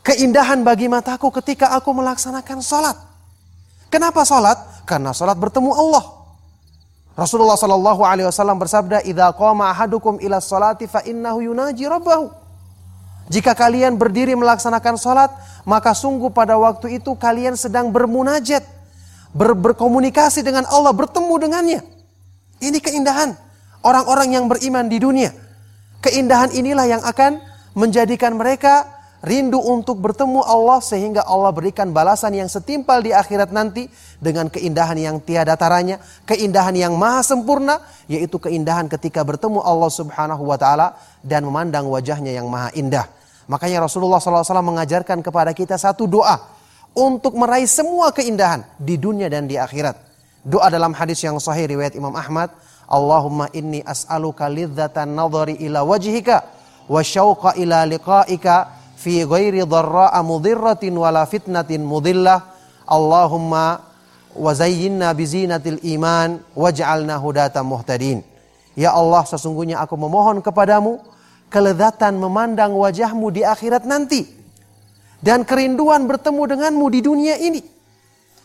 keindahan 0.04 0.62
bagi 0.62 0.92
mataku 0.92 1.32
ketika 1.42 1.72
aku 1.74 1.96
melaksanakan 1.96 2.60
sholat. 2.60 2.98
Kenapa 3.88 4.28
sholat? 4.28 4.84
Karena 4.84 5.16
sholat 5.16 5.40
bertemu 5.40 5.72
Allah. 5.72 6.04
Rasulullah 7.14 7.54
Shallallahu 7.54 8.02
Alaihi 8.02 8.26
Wasallam 8.26 8.58
bersabda, 8.58 9.06
"Idza 9.06 9.30
qama 9.38 9.70
ahadukum 9.70 10.18
ila 10.18 10.42
sholati 10.42 10.90
fa 10.90 11.06
innahu 11.06 11.46
yunaji 11.46 11.86
rabbahu." 11.86 12.26
Jika 13.30 13.56
kalian 13.56 13.96
berdiri 13.96 14.36
melaksanakan 14.36 14.98
sholat, 15.00 15.32
maka 15.64 15.96
sungguh 15.96 16.34
pada 16.34 16.58
waktu 16.60 17.00
itu 17.00 17.16
kalian 17.16 17.56
sedang 17.56 17.94
bermunajat, 17.94 18.66
ber 19.32 19.56
berkomunikasi 19.56 20.44
dengan 20.44 20.68
Allah, 20.68 20.92
bertemu 20.92 21.34
dengannya. 21.38 21.80
Ini 22.60 22.82
keindahan 22.82 23.38
orang-orang 23.86 24.34
yang 24.34 24.46
beriman 24.50 24.90
di 24.90 24.98
dunia. 24.98 25.32
Keindahan 26.04 26.52
inilah 26.52 26.90
yang 26.90 27.04
akan 27.06 27.40
menjadikan 27.78 28.36
mereka 28.36 28.90
rindu 29.24 29.56
untuk 29.58 30.04
bertemu 30.04 30.44
Allah 30.44 30.84
sehingga 30.84 31.24
Allah 31.24 31.56
berikan 31.56 31.96
balasan 31.96 32.36
yang 32.36 32.52
setimpal 32.52 33.00
di 33.00 33.16
akhirat 33.16 33.56
nanti 33.56 33.88
dengan 34.20 34.52
keindahan 34.52 35.00
yang 35.00 35.18
tiada 35.24 35.56
taranya, 35.56 36.04
keindahan 36.28 36.76
yang 36.76 36.94
maha 37.00 37.24
sempurna 37.24 37.80
yaitu 38.12 38.36
keindahan 38.36 38.92
ketika 38.92 39.24
bertemu 39.24 39.64
Allah 39.64 39.88
Subhanahu 39.88 40.44
wa 40.44 40.60
taala 40.60 41.00
dan 41.24 41.48
memandang 41.48 41.88
wajahnya 41.88 42.36
yang 42.36 42.52
maha 42.52 42.76
indah. 42.76 43.08
Makanya 43.48 43.88
Rasulullah 43.88 44.24
SAW 44.24 44.44
mengajarkan 44.64 45.20
kepada 45.24 45.52
kita 45.56 45.80
satu 45.80 46.08
doa 46.08 46.40
untuk 46.96 47.36
meraih 47.40 47.68
semua 47.68 48.12
keindahan 48.12 48.64
di 48.76 49.00
dunia 49.00 49.32
dan 49.32 49.48
di 49.48 49.56
akhirat. 49.56 50.00
Doa 50.44 50.68
dalam 50.68 50.92
hadis 50.92 51.24
yang 51.24 51.40
sahih 51.40 51.72
riwayat 51.72 51.96
Imam 51.96 52.12
Ahmad, 52.12 52.52
Allahumma 52.88 53.48
inni 53.56 53.80
as'aluka 53.80 54.52
lidzatan 54.52 55.16
nadhari 55.16 55.56
ila 55.64 55.88
wajhika 55.88 56.44
wa 56.92 57.00
syauqa 57.00 57.56
ila 57.56 57.88
liqa'ika 57.88 58.83
fi 59.04 59.28
ghairi 59.28 59.68
dharra'a 59.68 60.24
mudhirratin 60.24 60.96
wala 60.96 61.28
fitnatin 61.28 61.84
mudillah. 61.84 62.40
Allahumma 62.88 63.84
wa 64.32 64.52
zayyinna 64.56 65.12
bizinatil 65.12 65.84
iman 66.00 66.40
waj'alna 66.56 67.20
hudatan 67.20 67.68
muhtadin. 67.68 68.24
Ya 68.80 68.96
Allah 68.96 69.28
sesungguhnya 69.28 69.84
aku 69.84 70.00
memohon 70.00 70.40
kepadamu 70.40 71.04
kelezatan 71.52 72.18
memandang 72.18 72.74
wajahmu 72.74 73.30
di 73.30 73.44
akhirat 73.44 73.84
nanti. 73.84 74.26
Dan 75.24 75.48
kerinduan 75.48 76.04
bertemu 76.04 76.42
denganmu 76.52 76.86
di 76.92 77.00
dunia 77.00 77.36
ini. 77.40 77.64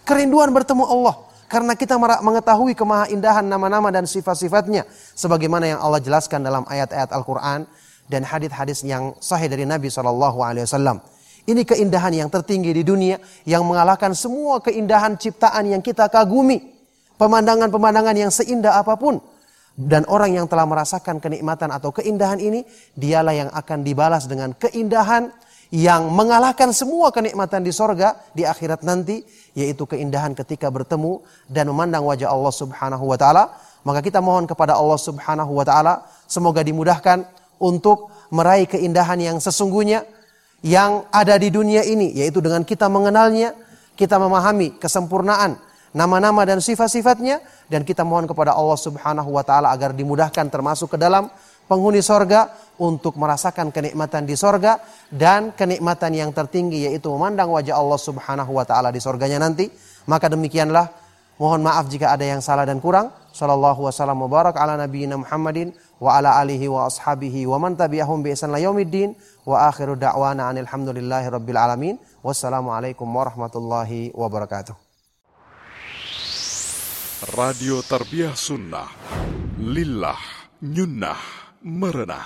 Kerinduan 0.06 0.54
bertemu 0.54 0.86
Allah. 0.86 1.26
Karena 1.48 1.74
kita 1.74 1.96
mengetahui 1.98 2.76
kemahaindahan 2.76 3.42
nama-nama 3.42 3.90
dan 3.90 4.06
sifat-sifatnya. 4.06 4.86
Sebagaimana 5.16 5.74
yang 5.74 5.80
Allah 5.82 5.98
jelaskan 5.98 6.44
dalam 6.44 6.62
ayat-ayat 6.68 7.10
Al-Qur'an 7.10 7.66
dan 8.08 8.24
hadis-hadis 8.24 8.82
yang 8.82 9.12
sahih 9.20 9.46
dari 9.46 9.68
Nabi 9.68 9.92
Shallallahu 9.92 10.40
Alaihi 10.40 10.64
Wasallam. 10.64 10.98
Ini 11.48 11.64
keindahan 11.64 12.12
yang 12.12 12.28
tertinggi 12.28 12.76
di 12.76 12.84
dunia 12.84 13.16
yang 13.48 13.64
mengalahkan 13.64 14.12
semua 14.12 14.60
keindahan 14.60 15.16
ciptaan 15.16 15.64
yang 15.64 15.80
kita 15.80 16.08
kagumi. 16.12 16.76
Pemandangan-pemandangan 17.16 18.16
yang 18.16 18.28
seindah 18.28 18.76
apa 18.76 19.00
pun. 19.00 19.16
Dan 19.78 20.04
orang 20.10 20.34
yang 20.34 20.46
telah 20.50 20.66
merasakan 20.66 21.22
kenikmatan 21.22 21.70
atau 21.70 21.94
keindahan 21.94 22.42
ini, 22.42 22.66
dialah 22.98 23.30
yang 23.30 23.50
akan 23.54 23.86
dibalas 23.86 24.26
dengan 24.26 24.50
keindahan 24.52 25.30
yang 25.70 26.10
mengalahkan 26.10 26.74
semua 26.74 27.14
kenikmatan 27.14 27.62
di 27.62 27.70
sorga 27.70 28.18
di 28.34 28.42
akhirat 28.42 28.82
nanti, 28.84 29.22
yaitu 29.54 29.86
keindahan 29.86 30.34
ketika 30.34 30.66
bertemu 30.68 31.22
dan 31.46 31.70
memandang 31.70 32.04
wajah 32.04 32.28
Allah 32.28 32.52
Subhanahu 32.52 33.04
wa 33.06 33.16
Ta'ala. 33.16 33.44
Maka 33.86 34.02
kita 34.02 34.18
mohon 34.18 34.44
kepada 34.44 34.74
Allah 34.74 34.98
Subhanahu 34.98 35.52
wa 35.54 35.64
Ta'ala, 35.64 36.04
semoga 36.26 36.60
dimudahkan 36.60 37.37
untuk 37.58 38.10
meraih 38.30 38.66
keindahan 38.66 39.18
yang 39.18 39.36
sesungguhnya 39.38 40.06
yang 40.62 41.06
ada 41.14 41.38
di 41.38 41.50
dunia 41.54 41.86
ini 41.86 42.14
yaitu 42.14 42.42
dengan 42.42 42.66
kita 42.66 42.90
mengenalnya 42.90 43.54
kita 43.94 44.18
memahami 44.18 44.78
kesempurnaan 44.78 45.58
nama-nama 45.94 46.44
dan 46.44 46.58
sifat-sifatnya 46.62 47.40
dan 47.70 47.82
kita 47.86 48.02
mohon 48.02 48.26
kepada 48.26 48.54
Allah 48.54 48.78
Subhanahu 48.78 49.30
wa 49.34 49.44
taala 49.46 49.72
agar 49.72 49.94
dimudahkan 49.94 50.50
termasuk 50.50 50.94
ke 50.94 50.98
dalam 51.00 51.30
penghuni 51.68 52.00
sorga 52.00 52.48
untuk 52.80 53.14
merasakan 53.20 53.68
kenikmatan 53.68 54.24
di 54.24 54.34
sorga 54.34 54.80
dan 55.12 55.52
kenikmatan 55.52 56.16
yang 56.16 56.30
tertinggi 56.32 56.88
yaitu 56.88 57.12
memandang 57.12 57.52
wajah 57.52 57.76
Allah 57.76 58.00
Subhanahu 58.00 58.56
wa 58.56 58.64
taala 58.64 58.88
di 58.88 58.98
sorganya 58.98 59.38
nanti. 59.38 59.68
Maka 60.08 60.32
demikianlah 60.32 60.88
mohon 61.36 61.60
maaf 61.60 61.84
jika 61.92 62.16
ada 62.16 62.24
yang 62.24 62.40
salah 62.40 62.64
dan 62.64 62.80
kurang. 62.80 63.12
Sallallahu 63.36 63.86
wasallam 63.86 64.24
mubarak 64.24 64.56
ala 64.56 64.80
nabiyina 64.80 65.20
Muhammadin 65.20 65.70
وعلى 66.00 66.42
آله 66.42 66.68
وأصحابه 66.68 67.46
ومن 67.46 67.76
تبعهم 67.76 68.22
بإحسان 68.22 68.54
يوم 68.54 68.78
الدين. 68.78 69.14
وآخر 69.46 69.94
دعوانا 69.94 70.50
أن 70.50 70.58
الحمد 70.58 70.88
لله 70.88 71.28
رب 71.28 71.50
العالمين. 71.50 71.98
والسلام 72.24 72.68
عليكم 72.68 73.16
ورحمة 73.16 73.54
الله 73.56 74.10
وبركاته. 74.14 74.74
راديو 77.38 77.80
تربية 77.80 78.34
سنة. 78.34 78.82
لله 79.58 80.16
ننه 80.62 81.16
مرنه. 81.64 82.22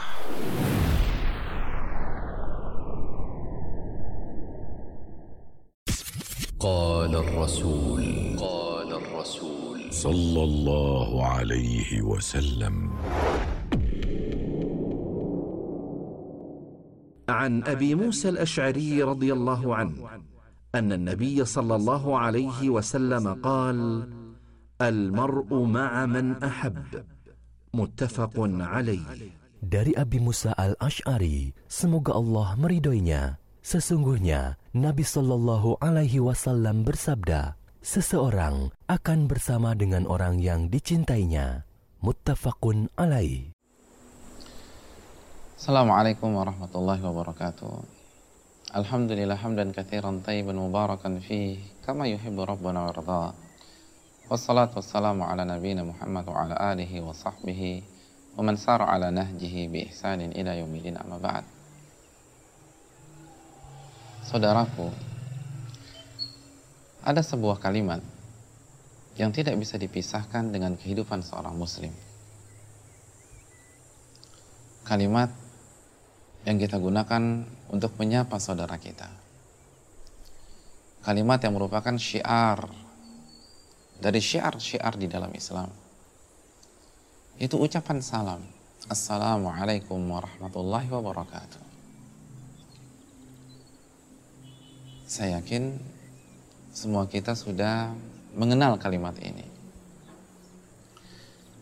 قال 6.61 7.17
الرسول. 7.17 8.37
قال 8.38 8.91
الرسول. 8.93 9.95
صلى 9.95 10.43
الله 10.43 11.26
عليه 11.26 12.02
وسلم. 12.02 12.91
عن 17.32 17.63
ابي 17.63 17.96
موسى 17.96 18.30
الاشعري 18.30 19.04
رضي 19.04 19.34
الله 19.34 19.75
عنه 19.75 19.96
ان 20.75 20.92
النبي 20.94 21.46
صلى 21.46 21.75
الله 21.75 22.04
عليه 22.18 22.70
وسلم 22.70 23.25
قال 23.44 23.77
المرء 24.82 25.50
مع 25.63 26.06
من 26.06 26.44
احب 26.44 27.04
متفق 27.74 28.36
عليه 28.60 29.36
Dari 29.58 29.98
Abi 29.98 30.22
Musa 30.22 30.54
al-Ash'ari, 30.54 31.50
semoga 31.66 32.13
Allah 32.13 32.54
meridhoinya. 32.62 33.42
Sesungguhnya 33.66 34.54
Nabi 34.77 35.01
Shallallahu 35.01 35.82
Alaihi 35.82 36.22
Wasallam 36.22 36.86
bersabda, 36.86 37.58
seseorang 37.82 38.70
akan 38.86 39.20
bersama 39.25 39.74
dengan 39.74 40.06
orang 40.06 40.38
yang 40.38 40.70
dicintainya. 40.70 41.66
Muttafaqun 42.06 42.94
alaih. 43.01 43.50
Assalamualaikum 45.62 46.35
warahmatullahi 46.35 46.99
wabarakatuh. 47.07 47.87
Alhamdulillah 48.75 49.38
hamdan 49.38 49.71
katsiran 49.71 50.19
tayyiban 50.19 50.59
mubarakan 50.59 51.23
fih 51.23 51.62
kama 51.87 52.11
yuhibbu 52.11 52.42
rabbuna 52.42 52.90
warda. 52.90 53.31
Wassalatu 54.26 54.83
wassalamu 54.83 55.23
ala 55.23 55.47
nabiyyina 55.47 55.87
Muhammad 55.87 56.26
wa 56.26 56.35
ala 56.35 56.59
alihi 56.75 56.99
wa 56.99 57.14
sahbihi 57.14 57.78
wa 58.35 58.42
man 58.42 58.59
sara 58.59 58.90
ala 58.90 59.14
nahjihi 59.14 59.71
bi 59.71 59.87
ihsanin 59.87 60.35
ila 60.35 60.50
yaumil 60.59 60.99
amma 60.99 61.23
ba'd. 61.23 61.47
Saudaraku, 64.26 64.90
ada 67.07 67.23
sebuah 67.23 67.62
kalimat 67.62 68.02
yang 69.14 69.31
tidak 69.31 69.54
bisa 69.62 69.78
dipisahkan 69.78 70.50
dengan 70.50 70.75
kehidupan 70.75 71.23
seorang 71.23 71.54
muslim. 71.54 71.95
Kalimat 74.83 75.31
yang 76.43 76.59
kita 76.59 76.79
gunakan 76.79 77.47
untuk 77.71 77.95
menyapa 77.99 78.39
saudara 78.43 78.75
kita. 78.79 79.07
Kalimat 81.03 81.43
yang 81.43 81.55
merupakan 81.59 81.95
syiar 81.99 82.67
dari 83.99 84.19
syiar-syiar 84.23 84.95
di 84.99 85.07
dalam 85.11 85.31
Islam 85.35 85.71
itu 87.43 87.59
ucapan 87.59 87.99
salam. 88.03 88.43
Assalamualaikum 88.87 89.99
warahmatullahi 89.99 90.91
wabarakatuh. 90.91 91.63
Saya 95.07 95.39
yakin 95.39 95.79
semua 96.73 97.07
kita 97.07 97.37
sudah 97.37 97.95
mengenal 98.35 98.79
kalimat 98.79 99.15
ini. 99.23 99.45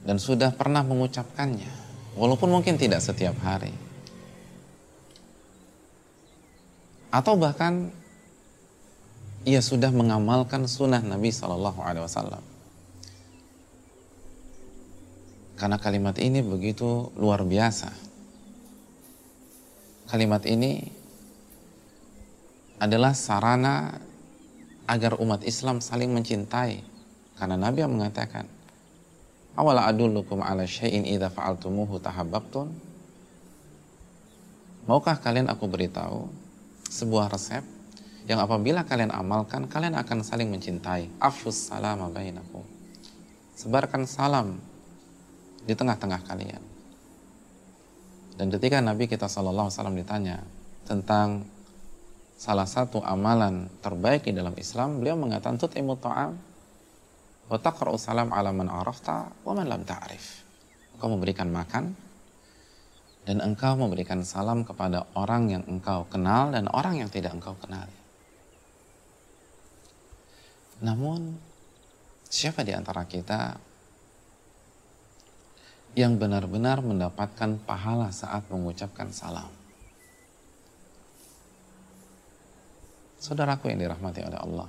Dan 0.00 0.16
sudah 0.16 0.52
pernah 0.56 0.80
mengucapkannya. 0.80 1.68
Walaupun 2.16 2.48
mungkin 2.48 2.80
tidak 2.80 3.04
setiap 3.04 3.36
hari. 3.44 3.89
Atau 7.10 7.34
bahkan 7.34 7.90
ia 9.42 9.58
sudah 9.58 9.90
mengamalkan 9.90 10.70
sunnah 10.70 11.02
Nabi 11.02 11.34
Shallallahu 11.34 11.80
Alaihi 11.82 12.06
Wasallam. 12.06 12.44
Karena 15.58 15.76
kalimat 15.76 16.16
ini 16.22 16.40
begitu 16.40 17.12
luar 17.18 17.44
biasa. 17.44 17.92
Kalimat 20.08 20.46
ini 20.48 20.88
adalah 22.80 23.12
sarana 23.12 24.00
agar 24.88 25.20
umat 25.20 25.44
Islam 25.44 25.84
saling 25.84 26.14
mencintai. 26.14 26.80
Karena 27.36 27.56
Nabi 27.60 27.84
yang 27.84 27.92
mengatakan, 27.92 28.48
Awala 29.58 29.90
adullukum 29.90 30.40
ala 30.40 30.64
syai'in 30.64 31.04
idha 31.04 31.28
fa'altumuhu 31.28 31.98
tahabbabtun. 32.00 32.70
Maukah 34.88 35.18
kalian 35.20 35.52
aku 35.52 35.68
beritahu 35.68 36.30
sebuah 36.90 37.30
resep 37.30 37.62
yang 38.26 38.42
apabila 38.42 38.82
kalian 38.84 39.14
amalkan, 39.14 39.70
kalian 39.70 39.96
akan 39.96 40.26
saling 40.26 40.50
mencintai. 40.50 41.08
Afshus 41.22 41.70
salama 41.70 42.10
bainakum. 42.10 42.66
Sebarkan 43.54 44.04
salam 44.04 44.58
di 45.64 45.72
tengah-tengah 45.72 46.20
kalian. 46.26 46.62
Dan 48.34 48.48
ketika 48.54 48.80
Nabi 48.80 49.04
kita 49.04 49.28
Wasallam 49.28 49.98
ditanya 49.98 50.40
tentang 50.88 51.44
salah 52.40 52.64
satu 52.64 53.04
amalan 53.04 53.68
terbaik 53.84 54.24
di 54.24 54.32
dalam 54.32 54.56
Islam, 54.56 55.02
beliau 55.02 55.18
mengatakan 55.18 55.60
tut 55.60 55.76
ta'am 55.76 56.32
wa 57.50 57.58
taqra'u 57.60 58.00
salam 58.00 58.32
ala 58.32 58.48
man 58.54 58.70
arafta 58.72 59.28
wa 59.44 59.52
man 59.52 59.68
lam 59.68 59.84
ta'rif. 59.84 60.46
Engkau 60.96 61.12
memberikan 61.12 61.52
makan 61.52 62.09
dan 63.28 63.44
engkau 63.44 63.76
memberikan 63.76 64.24
salam 64.24 64.64
kepada 64.64 65.04
orang 65.12 65.52
yang 65.52 65.64
engkau 65.68 66.08
kenal 66.08 66.48
dan 66.50 66.66
orang 66.72 67.04
yang 67.04 67.10
tidak 67.12 67.36
engkau 67.36 67.52
kenal. 67.60 67.86
Namun 70.80 71.36
siapa 72.24 72.64
di 72.64 72.72
antara 72.72 73.04
kita 73.04 73.60
yang 75.98 76.16
benar-benar 76.16 76.80
mendapatkan 76.80 77.58
pahala 77.66 78.08
saat 78.14 78.46
mengucapkan 78.48 79.10
salam. 79.10 79.50
Saudaraku 83.20 83.68
yang 83.68 83.84
dirahmati 83.84 84.24
oleh 84.24 84.38
Allah. 84.40 84.68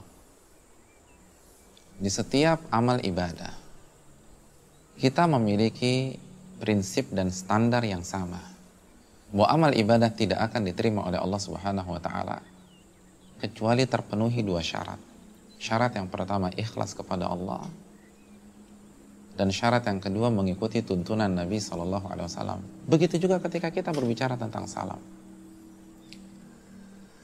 Di 2.01 2.09
setiap 2.09 2.65
amal 2.73 2.99
ibadah, 3.05 3.53
kita 4.97 5.29
memiliki 5.29 6.17
prinsip 6.61 7.09
dan 7.09 7.33
standar 7.33 7.81
yang 7.81 8.05
sama. 8.05 8.37
Bahwa 9.33 9.47
amal 9.49 9.71
ibadah 9.73 10.13
tidak 10.13 10.37
akan 10.45 10.69
diterima 10.69 11.09
oleh 11.09 11.17
Allah 11.17 11.41
Subhanahu 11.41 11.89
wa 11.89 12.01
taala 12.03 12.37
kecuali 13.41 13.89
terpenuhi 13.89 14.45
dua 14.45 14.61
syarat. 14.61 15.01
Syarat 15.57 15.97
yang 15.97 16.05
pertama 16.05 16.53
ikhlas 16.53 16.93
kepada 16.93 17.25
Allah 17.25 17.65
dan 19.41 19.49
syarat 19.49 19.81
yang 19.87 19.97
kedua 19.97 20.29
mengikuti 20.29 20.83
tuntunan 20.83 21.31
Nabi 21.31 21.57
Shallallahu 21.57 22.05
Alaihi 22.13 22.27
Wasallam. 22.27 22.59
Begitu 22.85 23.17
juga 23.17 23.39
ketika 23.39 23.71
kita 23.71 23.89
berbicara 23.95 24.35
tentang 24.35 24.67
salam. 24.67 24.99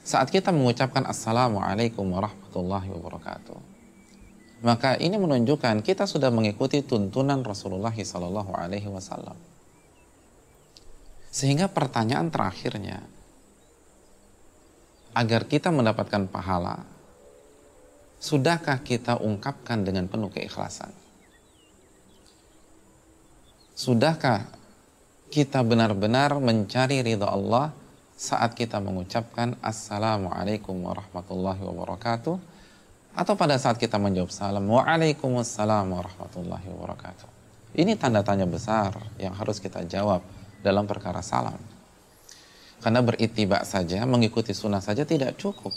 Saat 0.08 0.32
kita 0.32 0.56
mengucapkan 0.56 1.04
Assalamualaikum 1.04 2.08
warahmatullahi 2.08 2.90
wabarakatuh, 2.90 3.60
maka 4.66 4.98
ini 4.98 5.22
menunjukkan 5.22 5.86
kita 5.86 6.10
sudah 6.10 6.34
mengikuti 6.34 6.82
tuntunan 6.82 7.46
Rasulullah 7.46 7.94
Shallallahu 7.94 8.52
Alaihi 8.58 8.90
Wasallam. 8.90 9.38
Sehingga 11.30 11.70
pertanyaan 11.70 12.34
terakhirnya, 12.34 13.06
agar 15.14 15.46
kita 15.46 15.70
mendapatkan 15.70 16.26
pahala, 16.26 16.82
sudahkah 18.18 18.82
kita 18.82 19.22
ungkapkan 19.22 19.86
dengan 19.86 20.10
penuh 20.10 20.34
keikhlasan? 20.34 20.90
Sudahkah 23.78 24.50
kita 25.30 25.62
benar-benar 25.62 26.42
mencari 26.42 27.06
ridha 27.06 27.30
Allah 27.30 27.70
saat 28.18 28.58
kita 28.58 28.82
mengucapkan 28.82 29.54
Assalamualaikum 29.62 30.74
warahmatullahi 30.82 31.62
wabarakatuh 31.62 32.57
atau 33.18 33.34
pada 33.34 33.58
saat 33.58 33.82
kita 33.82 33.98
menjawab 33.98 34.30
salam 34.30 34.62
Waalaikumsalam 34.70 35.90
warahmatullahi 35.90 36.70
wabarakatuh. 36.70 37.28
Ini 37.74 37.98
tanda 37.98 38.22
tanya 38.22 38.46
besar 38.46 38.94
yang 39.18 39.34
harus 39.34 39.58
kita 39.58 39.82
jawab 39.90 40.22
dalam 40.62 40.86
perkara 40.86 41.26
salam. 41.26 41.58
Karena 42.78 43.02
beritibak 43.02 43.66
saja, 43.66 44.06
mengikuti 44.06 44.54
sunnah 44.54 44.86
saja 44.86 45.02
tidak 45.02 45.34
cukup 45.42 45.74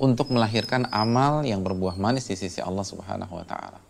untuk 0.00 0.32
melahirkan 0.32 0.88
amal 0.88 1.44
yang 1.44 1.60
berbuah 1.60 2.00
manis 2.00 2.32
di 2.32 2.40
sisi 2.40 2.64
Allah 2.64 2.88
Subhanahu 2.88 3.36
wa 3.36 3.44
taala. 3.44 3.80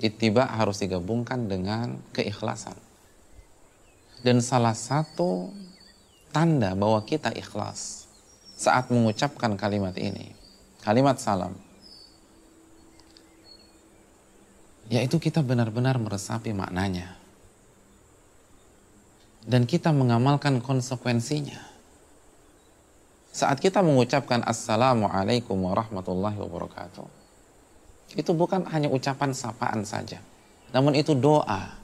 Ittiba 0.00 0.48
harus 0.48 0.80
digabungkan 0.80 1.52
dengan 1.52 2.00
keikhlasan. 2.16 2.74
Dan 4.24 4.40
salah 4.40 4.72
satu 4.72 5.52
tanda 6.32 6.72
bahwa 6.72 7.04
kita 7.04 7.28
ikhlas 7.36 8.08
saat 8.56 8.88
mengucapkan 8.88 9.52
kalimat 9.60 9.92
ini, 10.00 10.32
kalimat 10.80 11.20
salam, 11.20 11.52
yaitu 14.92 15.16
kita 15.20 15.40
benar-benar 15.40 15.96
meresapi 15.96 16.52
maknanya. 16.52 17.16
Dan 19.44 19.68
kita 19.68 19.92
mengamalkan 19.92 20.64
konsekuensinya. 20.64 21.60
Saat 23.34 23.60
kita 23.60 23.84
mengucapkan 23.84 24.40
Assalamualaikum 24.46 25.58
warahmatullahi 25.58 26.38
wabarakatuh 26.38 27.24
itu 28.14 28.30
bukan 28.30 28.62
hanya 28.70 28.86
ucapan 28.94 29.34
sapaan 29.34 29.82
saja, 29.82 30.22
namun 30.70 30.94
itu 30.94 31.18
doa. 31.18 31.74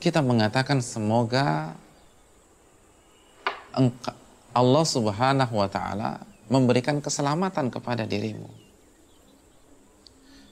Kita 0.00 0.24
mengatakan 0.24 0.80
semoga 0.80 1.76
Allah 4.56 4.84
Subhanahu 4.88 5.54
wa 5.58 5.68
taala 5.68 6.24
memberikan 6.48 7.02
keselamatan 7.04 7.68
kepada 7.68 8.08
dirimu. 8.08 8.48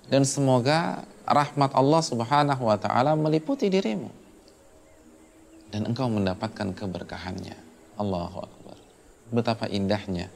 Dan 0.06 0.22
semoga 0.22 1.02
rahmat 1.26 1.74
Allah 1.74 2.02
Subhanahu 2.02 2.62
wa 2.62 2.78
taala 2.78 3.18
meliputi 3.18 3.66
dirimu. 3.66 4.10
Dan 5.74 5.90
engkau 5.90 6.06
mendapatkan 6.06 6.72
keberkahannya. 6.72 7.58
Allahu 7.98 8.38
Akbar. 8.44 8.76
Betapa 9.34 9.66
indahnya 9.66 10.30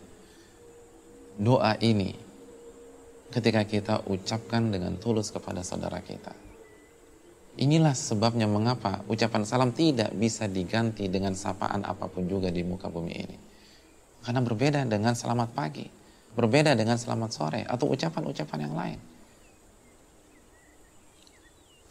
doa 1.41 1.79
ini 1.81 2.13
ketika 3.31 3.63
kita 3.65 3.95
ucapkan 4.11 4.75
dengan 4.75 4.99
tulus 4.99 5.31
kepada 5.31 5.63
saudara 5.63 6.03
kita. 6.03 6.35
Inilah 7.61 7.95
sebabnya 7.95 8.47
mengapa 8.47 9.03
ucapan 9.07 9.43
salam 9.47 9.71
tidak 9.71 10.11
bisa 10.15 10.47
diganti 10.47 11.07
dengan 11.11 11.35
sapaan 11.35 11.83
apa 11.83 12.07
pun 12.11 12.27
juga 12.27 12.51
di 12.51 12.63
muka 12.63 12.91
bumi 12.91 13.15
ini. 13.15 13.39
Karena 14.21 14.41
berbeda 14.45 14.85
dengan 14.87 15.17
selamat 15.17 15.51
pagi, 15.57 15.87
berbeda 16.37 16.77
dengan 16.77 17.01
selamat 17.01 17.31
sore, 17.33 17.61
atau 17.65 17.91
ucapan-ucapan 17.91 18.59
yang 18.69 18.75
lain. 18.77 18.99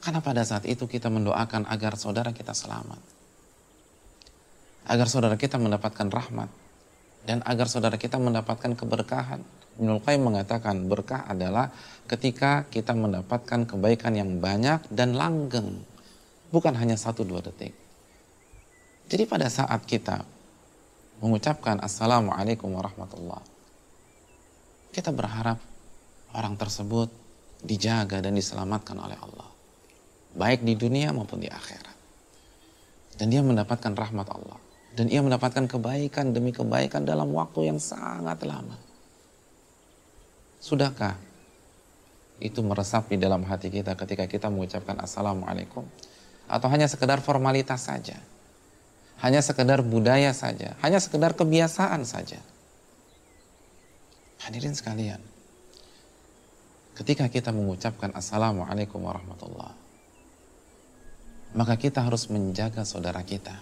Karena 0.10 0.26
pada 0.26 0.41
saat 0.41 0.65
itu 0.65 0.89
kita 0.89 1.06
mendoakan 1.13 1.69
agar 1.69 1.93
saudara 1.93 2.34
kita 2.34 2.50
selamat. 2.50 2.98
Agar 4.89 5.06
saudara 5.06 5.38
kita 5.38 5.62
mendapatkan 5.62 6.10
rahmat. 6.10 6.50
Dan 7.30 7.45
agar 7.45 7.69
saudara 7.69 7.93
kita 7.93 8.17
mendapatkan 8.17 8.74
keberkahan. 8.74 9.45
Ibnul 9.78 10.02
Qayyim 10.02 10.34
mengatakan 10.34 10.89
berkah 10.89 11.30
adalah 11.30 11.69
ketika 12.10 12.65
kita 12.74 12.98
mendapatkan 12.98 13.69
kebaikan 13.69 14.17
yang 14.17 14.41
banyak 14.41 14.82
dan 14.89 15.13
langgeng. 15.13 15.78
Bukan 16.50 16.74
hanya 16.74 16.98
satu 16.98 17.22
dua 17.22 17.45
detik. 17.45 17.78
Jadi 19.13 19.30
pada 19.30 19.45
saat 19.45 19.86
kita 19.86 20.26
mengucapkan 21.22 21.78
Assalamualaikum 21.86 22.74
warahmatullah. 22.74 23.45
Kita 24.89 25.13
berharap 25.13 25.62
orang 26.34 26.58
tersebut 26.58 27.13
dijaga 27.62 28.26
dan 28.26 28.34
diselamatkan 28.34 28.98
oleh 28.98 29.22
Allah 29.22 29.59
baik 30.39 30.63
di 30.63 30.80
dunia 30.80 31.12
maupun 31.12 31.43
di 31.43 31.52
akhirat. 31.52 31.97
Dan 33.19 33.28
dia 33.28 33.43
mendapatkan 33.43 33.91
rahmat 33.91 34.32
Allah. 34.32 34.56
Dan 34.95 35.12
ia 35.12 35.19
mendapatkan 35.19 35.67
kebaikan 35.67 36.32
demi 36.32 36.56
kebaikan 36.56 37.04
dalam 37.04 37.36
waktu 37.36 37.67
yang 37.67 37.78
sangat 37.84 38.39
lama. 38.47 38.80
Sudahkah 40.63 41.19
itu 42.39 42.63
meresap 42.63 43.12
di 43.12 43.19
dalam 43.19 43.43
hati 43.43 43.67
kita 43.67 43.99
ketika 43.99 44.23
kita 44.32 44.47
mengucapkan 44.47 44.95
Assalamualaikum? 45.04 45.84
Atau 46.47 46.71
hanya 46.71 46.88
sekedar 46.88 47.19
formalitas 47.19 47.91
saja? 47.91 48.15
Hanya 49.19 49.43
sekedar 49.43 49.84
budaya 49.84 50.32
saja? 50.32 50.80
Hanya 50.80 51.04
sekedar 51.04 51.36
kebiasaan 51.36 52.08
saja? 52.08 52.39
Hadirin 54.39 54.71
sekalian, 54.71 55.19
ketika 56.95 57.28
kita 57.28 57.52
mengucapkan 57.52 58.15
Assalamualaikum 58.15 59.04
warahmatullahi 59.04 59.88
maka 61.53 61.73
kita 61.79 62.05
harus 62.05 62.29
menjaga 62.29 62.85
saudara 62.85 63.25
kita. 63.25 63.55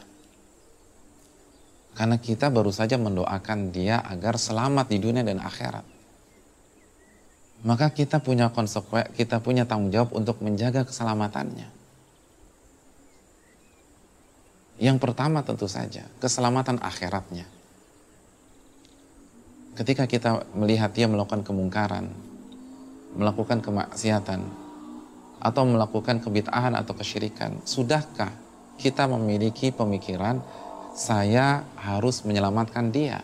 Karena 1.97 2.21
kita 2.21 2.53
baru 2.53 2.69
saja 2.69 2.99
mendoakan 3.01 3.73
dia 3.73 3.97
agar 4.05 4.37
selamat 4.37 4.85
di 4.91 4.97
dunia 5.01 5.25
dan 5.25 5.41
akhirat. 5.41 5.81
Maka 7.65 7.89
kita 7.89 8.21
punya 8.21 8.53
konsekuensi, 8.53 9.17
kita 9.17 9.41
punya 9.41 9.65
tanggung 9.65 9.89
jawab 9.89 10.13
untuk 10.13 10.37
menjaga 10.45 10.85
keselamatannya. 10.85 11.73
Yang 14.77 14.97
pertama 15.01 15.41
tentu 15.41 15.65
saja, 15.65 16.05
keselamatan 16.21 16.77
akhiratnya. 16.85 17.49
Ketika 19.73 20.05
kita 20.05 20.45
melihat 20.53 20.93
dia 20.93 21.09
melakukan 21.09 21.41
kemungkaran, 21.41 22.13
melakukan 23.17 23.57
kemaksiatan, 23.65 24.66
atau 25.37 25.63
melakukan 25.65 26.19
kebitahan 26.21 26.73
atau 26.73 26.97
kesyirikan, 26.97 27.61
sudahkah 27.63 28.33
kita 28.77 29.09
memiliki 29.09 29.73
pemikiran 29.73 30.41
saya 30.97 31.65
harus 31.77 32.25
menyelamatkan 32.25 32.89
dia 32.89 33.21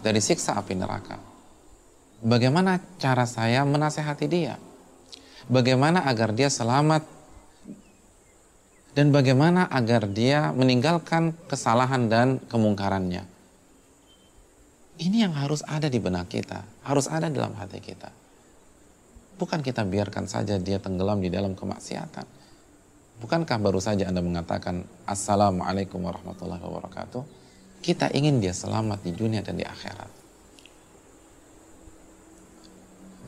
dari 0.00 0.20
siksa 0.20 0.56
api 0.56 0.76
neraka? 0.76 1.20
Bagaimana 2.20 2.80
cara 3.00 3.24
saya 3.24 3.64
menasehati 3.64 4.26
dia? 4.28 4.60
Bagaimana 5.48 6.04
agar 6.04 6.36
dia 6.36 6.52
selamat 6.52 7.04
dan 8.92 9.08
bagaimana 9.08 9.64
agar 9.72 10.04
dia 10.04 10.52
meninggalkan 10.52 11.32
kesalahan 11.48 12.12
dan 12.12 12.28
kemungkarannya? 12.52 13.24
Ini 15.00 15.24
yang 15.24 15.32
harus 15.32 15.64
ada 15.64 15.88
di 15.88 15.96
benak 15.96 16.28
kita, 16.28 16.60
harus 16.84 17.08
ada 17.08 17.32
dalam 17.32 17.56
hati 17.56 17.80
kita. 17.80 18.19
Bukan 19.40 19.64
kita 19.64 19.88
biarkan 19.88 20.28
saja 20.28 20.60
dia 20.60 20.76
tenggelam 20.76 21.24
di 21.24 21.32
dalam 21.32 21.56
kemaksiatan. 21.56 22.28
Bukankah 23.24 23.56
baru 23.56 23.80
saja 23.80 24.04
Anda 24.12 24.20
mengatakan 24.20 24.84
Assalamualaikum 25.08 25.96
warahmatullahi 25.96 26.60
wabarakatuh? 26.60 27.24
Kita 27.80 28.12
ingin 28.12 28.44
dia 28.44 28.52
selamat 28.52 29.00
di 29.00 29.16
dunia 29.16 29.40
dan 29.40 29.56
di 29.56 29.64
akhirat. 29.64 30.12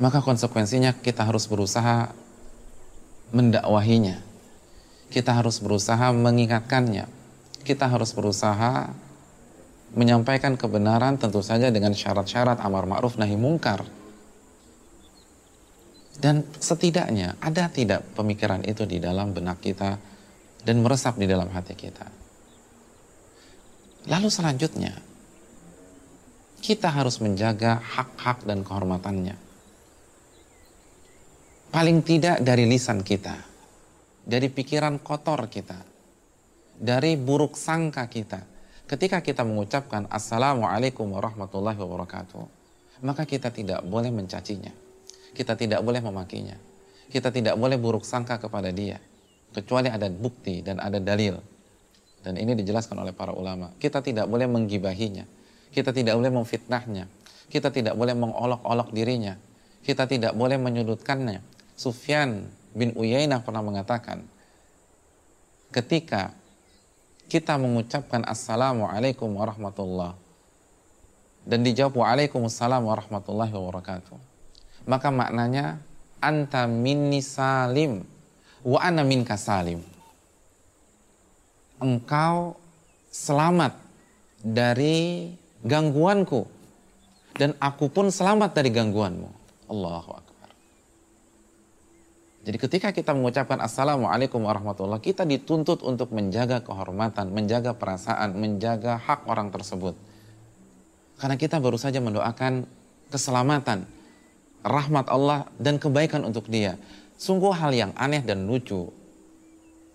Maka 0.04 0.20
konsekuensinya 0.20 1.00
kita 1.00 1.24
harus 1.24 1.48
berusaha 1.48 2.12
mendakwahinya. 3.32 4.20
Kita 5.08 5.32
harus 5.32 5.64
berusaha 5.64 6.12
mengingatkannya. 6.12 7.08
Kita 7.64 7.88
harus 7.88 8.12
berusaha 8.12 8.92
menyampaikan 9.96 10.60
kebenaran 10.60 11.16
tentu 11.16 11.40
saja 11.40 11.72
dengan 11.72 11.96
syarat-syarat 11.96 12.60
amar 12.60 12.84
ma'ruf 12.84 13.16
nahi 13.16 13.36
mungkar 13.40 14.01
dan 16.22 16.46
setidaknya 16.46 17.34
ada 17.42 17.66
tidak 17.66 18.06
pemikiran 18.14 18.62
itu 18.62 18.86
di 18.86 19.02
dalam 19.02 19.34
benak 19.34 19.58
kita 19.58 19.98
dan 20.62 20.76
meresap 20.78 21.18
di 21.18 21.26
dalam 21.26 21.50
hati 21.50 21.74
kita. 21.74 22.06
Lalu 24.06 24.30
selanjutnya, 24.30 24.94
kita 26.62 26.94
harus 26.94 27.18
menjaga 27.18 27.82
hak-hak 27.82 28.46
dan 28.46 28.62
kehormatannya. 28.62 29.34
Paling 31.74 31.98
tidak 32.06 32.38
dari 32.46 32.70
lisan 32.70 33.02
kita, 33.02 33.34
dari 34.22 34.46
pikiran 34.46 35.02
kotor 35.02 35.50
kita, 35.50 35.82
dari 36.78 37.18
buruk 37.18 37.58
sangka 37.58 38.06
kita. 38.06 38.46
Ketika 38.86 39.18
kita 39.26 39.42
mengucapkan 39.42 40.06
Assalamualaikum 40.06 41.10
warahmatullahi 41.18 41.78
wabarakatuh, 41.80 42.44
maka 43.02 43.26
kita 43.26 43.50
tidak 43.50 43.82
boleh 43.82 44.14
mencacinya 44.14 44.91
kita 45.32 45.56
tidak 45.56 45.80
boleh 45.80 46.04
memakinya. 46.04 46.56
Kita 47.08 47.28
tidak 47.28 47.56
boleh 47.56 47.76
buruk 47.76 48.04
sangka 48.04 48.40
kepada 48.40 48.72
dia. 48.72 49.00
Kecuali 49.52 49.92
ada 49.92 50.08
bukti 50.08 50.64
dan 50.64 50.80
ada 50.80 50.96
dalil. 50.96 51.36
Dan 52.24 52.40
ini 52.40 52.56
dijelaskan 52.56 52.96
oleh 53.00 53.12
para 53.12 53.36
ulama. 53.36 53.72
Kita 53.76 54.00
tidak 54.00 54.28
boleh 54.28 54.48
menggibahinya. 54.48 55.28
Kita 55.72 55.92
tidak 55.92 56.16
boleh 56.16 56.32
memfitnahnya. 56.32 57.04
Kita 57.52 57.68
tidak 57.68 57.96
boleh 57.96 58.16
mengolok-olok 58.16 58.94
dirinya. 58.96 59.36
Kita 59.84 60.08
tidak 60.08 60.32
boleh 60.32 60.56
menyudutkannya. 60.56 61.42
Sufyan 61.76 62.48
bin 62.72 62.96
Uyainah 62.96 63.44
pernah 63.44 63.60
mengatakan, 63.60 64.24
ketika 65.72 66.32
kita 67.28 67.56
mengucapkan 67.56 68.24
Assalamualaikum 68.28 69.32
warahmatullah 69.36 70.16
dan 71.48 71.64
dijawab 71.64 71.96
Waalaikumsalam 72.04 72.84
warahmatullahi 72.84 73.50
wabarakatuh 73.50 74.31
maka 74.86 75.08
maknanya 75.10 75.78
anta 76.22 76.66
minni 76.70 77.18
salim 77.22 78.02
wa 78.62 78.78
ana 78.78 79.02
minka 79.02 79.34
salim. 79.34 79.82
Engkau 81.82 82.54
selamat 83.10 83.74
dari 84.38 85.30
gangguanku 85.66 86.46
dan 87.34 87.58
aku 87.58 87.90
pun 87.90 88.10
selamat 88.10 88.54
dari 88.54 88.70
gangguanmu. 88.70 89.30
Allahu 89.70 90.10
akbar. 90.14 90.50
Jadi 92.42 92.58
ketika 92.58 92.88
kita 92.90 93.14
mengucapkan 93.14 93.62
assalamualaikum 93.62 94.42
warahmatullah, 94.42 94.98
kita 94.98 95.22
dituntut 95.22 95.86
untuk 95.86 96.10
menjaga 96.10 96.58
kehormatan, 96.62 97.30
menjaga 97.30 97.74
perasaan, 97.78 98.34
menjaga 98.34 98.98
hak 98.98 99.30
orang 99.30 99.54
tersebut. 99.54 99.94
Karena 101.22 101.38
kita 101.38 101.62
baru 101.62 101.78
saja 101.78 102.02
mendoakan 102.02 102.66
keselamatan, 103.14 103.86
rahmat 104.62 105.10
Allah 105.10 105.50
dan 105.58 105.76
kebaikan 105.76 106.22
untuk 106.22 106.46
dia. 106.46 106.78
Sungguh 107.18 107.54
hal 107.54 107.70
yang 107.74 107.92
aneh 107.94 108.22
dan 108.22 108.46
lucu. 108.46 108.90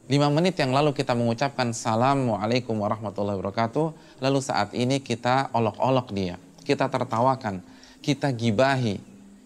Lima 0.08 0.32
menit 0.32 0.56
yang 0.56 0.72
lalu 0.72 0.96
kita 0.96 1.12
mengucapkan 1.12 1.76
Assalamualaikum 1.76 2.80
warahmatullahi 2.80 3.36
wabarakatuh. 3.36 4.22
Lalu 4.24 4.40
saat 4.40 4.72
ini 4.72 5.04
kita 5.04 5.52
olok-olok 5.52 6.16
dia. 6.16 6.40
Kita 6.64 6.88
tertawakan. 6.88 7.60
Kita 8.00 8.32
gibahi. 8.32 8.96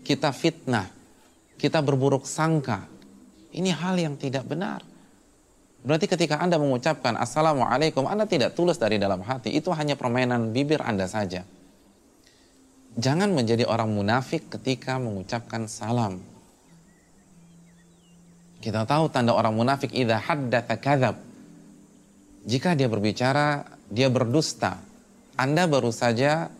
Kita 0.05 0.29
fitnah. 0.29 0.85
Kita 1.57 1.81
berburuk 1.81 2.29
sangka. 2.29 2.85
Ini 3.49 3.73
hal 3.73 3.97
yang 3.97 4.13
tidak 4.21 4.45
benar. 4.45 4.85
Berarti 5.81 6.05
ketika 6.05 6.37
Anda 6.37 6.61
mengucapkan 6.61 7.17
Assalamualaikum, 7.17 8.05
Anda 8.05 8.29
tidak 8.29 8.53
tulus 8.53 8.77
dari 8.77 9.01
dalam 9.01 9.25
hati. 9.25 9.49
Itu 9.49 9.73
hanya 9.73 9.97
permainan 9.97 10.53
bibir 10.53 10.85
Anda 10.85 11.09
saja 11.09 11.41
jangan 12.97 13.31
menjadi 13.31 13.63
orang 13.67 13.91
munafik 13.91 14.51
ketika 14.51 14.99
mengucapkan 14.99 15.67
salam. 15.67 16.19
Kita 18.61 18.85
tahu 18.85 19.09
tanda 19.09 19.33
orang 19.33 19.57
munafik 19.57 19.89
idza 19.89 20.21
haddatsa 20.21 20.75
kadzab. 20.77 21.15
Jika 22.45 22.77
dia 22.77 22.89
berbicara, 22.89 23.65
dia 23.89 24.09
berdusta. 24.09 24.77
Anda 25.37 25.65
baru 25.65 25.89
saja 25.89 26.53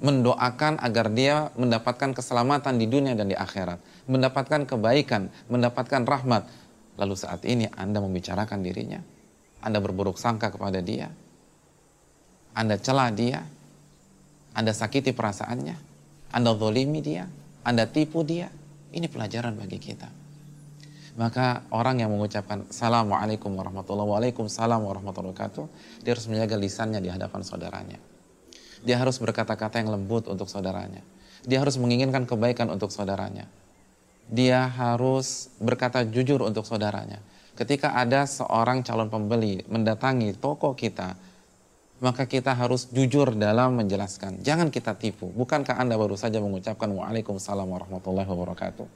mendoakan 0.00 0.80
agar 0.80 1.12
dia 1.12 1.52
mendapatkan 1.56 2.16
keselamatan 2.16 2.80
di 2.80 2.88
dunia 2.88 3.12
dan 3.12 3.28
di 3.28 3.36
akhirat, 3.36 3.80
mendapatkan 4.08 4.64
kebaikan, 4.64 5.28
mendapatkan 5.52 6.04
rahmat. 6.08 6.48
Lalu 6.96 7.14
saat 7.16 7.44
ini 7.48 7.68
Anda 7.76 8.00
membicarakan 8.00 8.60
dirinya, 8.64 9.00
Anda 9.60 9.80
berburuk 9.80 10.16
sangka 10.16 10.52
kepada 10.52 10.80
dia, 10.80 11.08
Anda 12.56 12.80
celah 12.80 13.12
dia, 13.12 13.40
Anda 14.56 14.74
sakiti 14.74 15.14
perasaannya, 15.14 15.76
Anda 16.34 16.52
zolimi 16.54 17.00
dia, 17.00 17.26
Anda 17.62 17.86
tipu 17.86 18.26
dia. 18.26 18.50
Ini 18.90 19.06
pelajaran 19.06 19.54
bagi 19.54 19.78
kita. 19.78 20.10
Maka 21.14 21.62
orang 21.70 22.02
yang 22.02 22.10
mengucapkan 22.10 22.66
Assalamualaikum 22.66 23.54
warahmatullahi 23.54 24.34
wabarakatuh, 24.34 24.82
warahmatullahi 24.82 25.34
wabarakatuh, 25.34 25.64
dia 26.02 26.10
harus 26.14 26.26
menjaga 26.26 26.56
lisannya 26.58 26.98
di 26.98 27.10
hadapan 27.10 27.42
saudaranya 27.46 27.98
dia 28.80 28.96
harus 28.96 29.20
berkata-kata 29.20 29.80
yang 29.80 29.92
lembut 29.92 30.28
untuk 30.28 30.48
saudaranya. 30.48 31.04
Dia 31.44 31.60
harus 31.60 31.76
menginginkan 31.80 32.24
kebaikan 32.28 32.68
untuk 32.72 32.92
saudaranya. 32.92 33.48
Dia 34.30 34.68
harus 34.68 35.52
berkata 35.60 36.04
jujur 36.04 36.40
untuk 36.44 36.64
saudaranya. 36.64 37.20
Ketika 37.56 37.92
ada 37.92 38.24
seorang 38.24 38.80
calon 38.80 39.12
pembeli 39.12 39.64
mendatangi 39.68 40.36
toko 40.36 40.72
kita, 40.72 41.16
maka 42.00 42.24
kita 42.24 42.56
harus 42.56 42.88
jujur 42.88 43.36
dalam 43.36 43.76
menjelaskan. 43.76 44.40
Jangan 44.40 44.72
kita 44.72 44.96
tipu. 44.96 45.28
Bukankah 45.28 45.76
Anda 45.76 46.00
baru 46.00 46.16
saja 46.16 46.40
mengucapkan 46.40 46.88
Waalaikumsalam 46.88 47.68
warahmatullahi 47.68 48.24
wabarakatuh? 48.24 48.88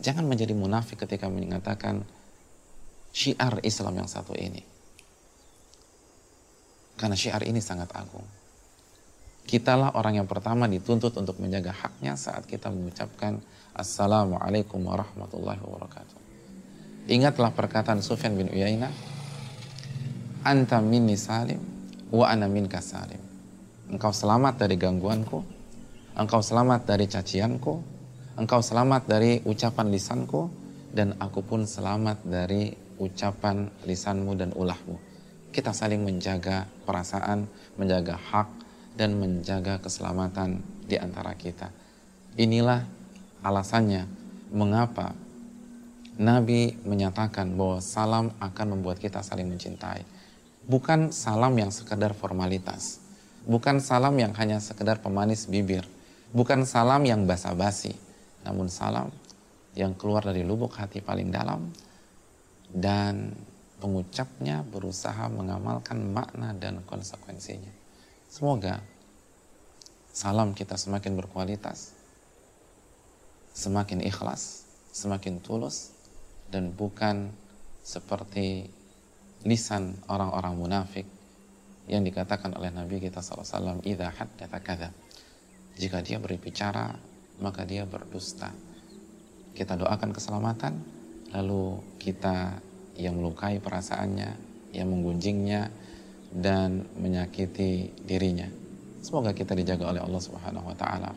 Jangan 0.00 0.24
menjadi 0.24 0.56
munafik 0.56 1.04
ketika 1.04 1.28
mengatakan 1.28 2.08
syiar 3.12 3.60
Islam 3.60 4.00
yang 4.00 4.08
satu 4.08 4.32
ini. 4.32 4.64
Karena 6.96 7.16
syiar 7.16 7.44
ini 7.44 7.60
sangat 7.60 7.92
agung. 7.92 8.24
Kitalah 9.44 9.92
orang 10.00 10.24
yang 10.24 10.28
pertama 10.28 10.64
dituntut 10.72 11.12
untuk 11.20 11.36
menjaga 11.36 11.76
haknya 11.76 12.16
saat 12.16 12.48
kita 12.48 12.72
mengucapkan 12.72 13.44
Assalamualaikum 13.76 14.80
warahmatullahi 14.80 15.60
wabarakatuh. 15.60 16.16
Ingatlah 17.12 17.52
perkataan 17.52 18.00
Sufyan 18.00 18.36
bin 18.36 18.48
Uyainah, 18.48 18.92
Anta 20.40 20.80
minni 20.80 21.20
salim, 21.20 21.60
wa 22.08 22.26
ana 22.28 22.48
minka 22.48 22.80
salim. 22.80 23.20
Engkau 23.90 24.14
selamat 24.14 24.64
dari 24.64 24.80
gangguanku, 24.80 25.38
engkau 26.16 26.40
selamat 26.40 26.86
dari 26.88 27.04
cacianku, 27.10 27.74
engkau 28.40 28.64
selamat 28.64 29.04
dari 29.04 29.44
ucapan 29.44 29.92
lisanku, 29.92 30.48
dan 30.96 31.18
aku 31.20 31.44
pun 31.44 31.68
selamat 31.68 32.24
dari 32.24 32.72
ucapan 32.96 33.68
lisanmu 33.84 34.32
dan 34.36 34.50
ulahmu 34.56 35.10
kita 35.50 35.74
saling 35.74 36.06
menjaga 36.06 36.70
perasaan, 36.86 37.50
menjaga 37.74 38.14
hak, 38.14 38.48
dan 38.94 39.18
menjaga 39.18 39.82
keselamatan 39.82 40.62
di 40.86 40.94
antara 40.94 41.34
kita. 41.34 41.74
Inilah 42.38 42.86
alasannya 43.42 44.06
mengapa 44.54 45.14
Nabi 46.20 46.78
menyatakan 46.86 47.54
bahwa 47.58 47.78
salam 47.82 48.30
akan 48.38 48.66
membuat 48.78 49.02
kita 49.02 49.24
saling 49.26 49.50
mencintai. 49.50 50.06
Bukan 50.70 51.10
salam 51.10 51.58
yang 51.58 51.74
sekedar 51.74 52.14
formalitas. 52.14 53.02
Bukan 53.42 53.82
salam 53.82 54.14
yang 54.14 54.30
hanya 54.38 54.62
sekedar 54.62 55.02
pemanis 55.02 55.50
bibir. 55.50 55.82
Bukan 56.30 56.62
salam 56.62 57.02
yang 57.02 57.26
basa-basi. 57.26 57.98
Namun 58.46 58.70
salam 58.70 59.10
yang 59.74 59.98
keluar 59.98 60.22
dari 60.22 60.46
lubuk 60.46 60.78
hati 60.78 61.02
paling 61.02 61.34
dalam 61.34 61.74
dan 62.70 63.34
pengucapnya 63.82 64.62
berusaha 64.62 65.26
mengamalkan 65.26 65.98
makna 66.14 66.54
dan 66.54 66.86
konsekuensinya. 66.86 67.74
Semoga 68.30 68.78
salam 70.14 70.54
kita 70.54 70.78
semakin 70.78 71.18
berkualitas, 71.18 71.98
semakin 73.58 74.06
ikhlas, 74.06 74.70
semakin 74.94 75.42
tulus, 75.42 75.90
dan 76.50 76.70
bukan 76.70 77.34
seperti 77.82 78.70
lisan 79.44 79.96
orang-orang 80.08 80.54
munafik 80.56 81.06
yang 81.90 82.04
dikatakan 82.06 82.54
oleh 82.54 82.70
Nabi 82.70 83.02
kita 83.02 83.24
SAW, 83.24 83.82
Idha 83.82 84.12
haddatha. 84.12 84.92
Jika 85.80 86.04
dia 86.04 86.20
berbicara, 86.20 86.92
maka 87.40 87.64
dia 87.64 87.88
berdusta. 87.88 88.52
Kita 89.56 89.74
doakan 89.74 90.12
keselamatan, 90.12 90.72
lalu 91.32 91.80
kita 91.98 92.60
yang 93.00 93.16
melukai 93.16 93.58
perasaannya, 93.58 94.30
yang 94.76 94.88
menggunjingnya, 94.92 95.72
dan 96.30 96.86
menyakiti 96.94 97.90
dirinya. 98.06 98.46
Semoga 99.02 99.34
kita 99.34 99.56
dijaga 99.58 99.90
oleh 99.90 100.00
Allah 100.04 100.22
Subhanahu 100.22 100.70
wa 100.70 100.76
taala. 100.78 101.10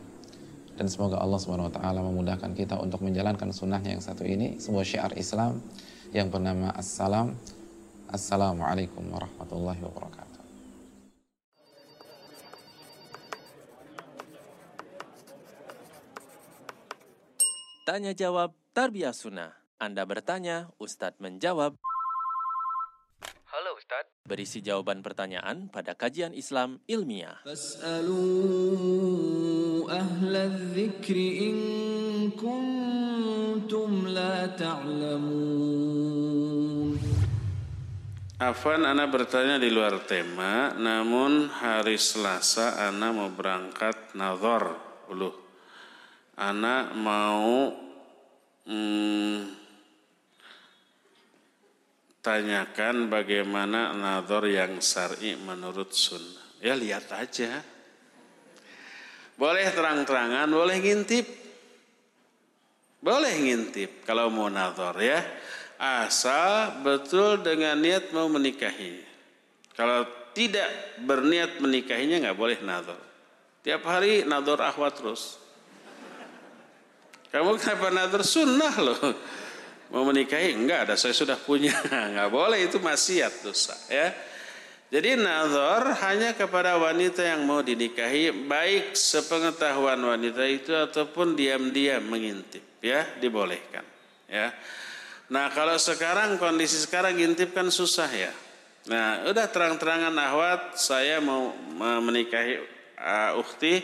Dan 0.74 0.90
semoga 0.90 1.22
Allah 1.22 1.38
Subhanahu 1.38 1.70
wa 1.70 1.74
taala 1.74 2.00
memudahkan 2.02 2.50
kita 2.56 2.82
untuk 2.82 3.06
menjalankan 3.06 3.54
sunnahnya 3.54 3.94
yang 3.94 4.02
satu 4.02 4.26
ini, 4.26 4.58
sebuah 4.58 4.82
syiar 4.82 5.12
Islam 5.14 5.62
yang 6.10 6.34
bernama 6.34 6.74
Assalam. 6.74 7.38
Assalamualaikum 8.12 9.04
warahmatullahi 9.08 9.80
wabarakatuh. 9.80 10.42
Tanya 17.84 18.16
jawab 18.16 18.56
Tarbiyah 18.72 19.12
Sunnah. 19.12 19.52
Anda 19.76 20.08
bertanya, 20.08 20.72
Ustadz 20.80 21.20
menjawab. 21.20 21.76
Halo 23.54 23.70
Ustadz. 23.76 24.08
Berisi 24.24 24.64
jawaban 24.64 25.04
pertanyaan 25.04 25.68
pada 25.68 25.92
kajian 25.92 26.32
Islam 26.32 26.80
ilmiah. 26.88 27.44
Afan 38.44 38.84
Ana 38.84 39.08
bertanya 39.08 39.56
di 39.56 39.72
luar 39.72 40.04
tema, 40.04 40.76
namun 40.76 41.48
hari 41.48 41.96
Selasa 41.96 42.76
Ana 42.76 43.08
mau 43.08 43.32
berangkat 43.32 44.12
nazar 44.12 44.68
dulu. 45.08 45.32
Ana 46.36 46.92
mau 46.92 47.72
hmm, 48.68 49.38
tanyakan 52.20 53.08
bagaimana 53.08 53.96
nador 53.96 54.44
yang 54.44 54.76
syar'i 54.76 55.40
menurut 55.40 55.96
sunnah. 55.96 56.60
Ya 56.60 56.76
lihat 56.76 57.08
aja. 57.16 57.64
Boleh 59.40 59.72
terang-terangan, 59.72 60.52
boleh 60.52 60.84
ngintip. 60.84 61.26
Boleh 63.00 63.40
ngintip 63.40 64.04
kalau 64.04 64.28
mau 64.28 64.52
nador 64.52 65.00
ya. 65.00 65.43
Asal 65.78 66.80
betul 66.86 67.42
dengan 67.42 67.78
niat 67.78 68.14
mau 68.14 68.30
menikahi. 68.30 69.02
Kalau 69.74 70.06
tidak 70.34 70.66
berniat 71.02 71.58
menikahinya 71.58 72.30
nggak 72.30 72.38
boleh 72.38 72.58
nador. 72.62 72.98
Tiap 73.64 73.82
hari 73.86 74.22
nador 74.28 74.60
akhwat 74.60 74.98
terus. 74.98 75.38
Kamu 77.34 77.58
kenapa 77.58 77.90
nador 77.90 78.22
sunnah 78.22 78.74
loh. 78.78 79.00
Mau 79.90 80.06
menikahi? 80.06 80.54
Enggak 80.54 80.90
ada, 80.90 80.94
saya 80.94 81.14
sudah 81.14 81.38
punya. 81.38 81.74
Enggak 82.10 82.30
boleh 82.30 82.66
itu 82.66 82.78
maksiat 82.78 83.42
dosa 83.42 83.74
ya. 83.90 84.14
Jadi 84.94 85.18
nazar 85.18 85.90
hanya 86.06 86.38
kepada 86.38 86.78
wanita 86.78 87.18
yang 87.26 87.42
mau 87.42 87.64
dinikahi 87.66 88.30
baik 88.46 88.94
sepengetahuan 88.94 89.98
wanita 89.98 90.46
itu 90.46 90.70
ataupun 90.70 91.34
diam-diam 91.34 92.04
mengintip 92.06 92.62
ya 92.78 93.02
dibolehkan 93.18 93.82
ya. 94.30 94.54
Nah 95.32 95.48
kalau 95.54 95.80
sekarang 95.80 96.36
kondisi 96.36 96.80
sekarang 96.82 97.16
ngintip 97.16 97.56
kan 97.56 97.72
susah 97.72 98.10
ya. 98.12 98.32
Nah 98.90 99.24
udah 99.30 99.48
terang-terangan 99.48 100.12
ahwat 100.12 100.76
saya 100.76 101.22
mau 101.22 101.56
menikahi 101.78 102.60
uh, 103.00 103.40
ukti 103.40 103.80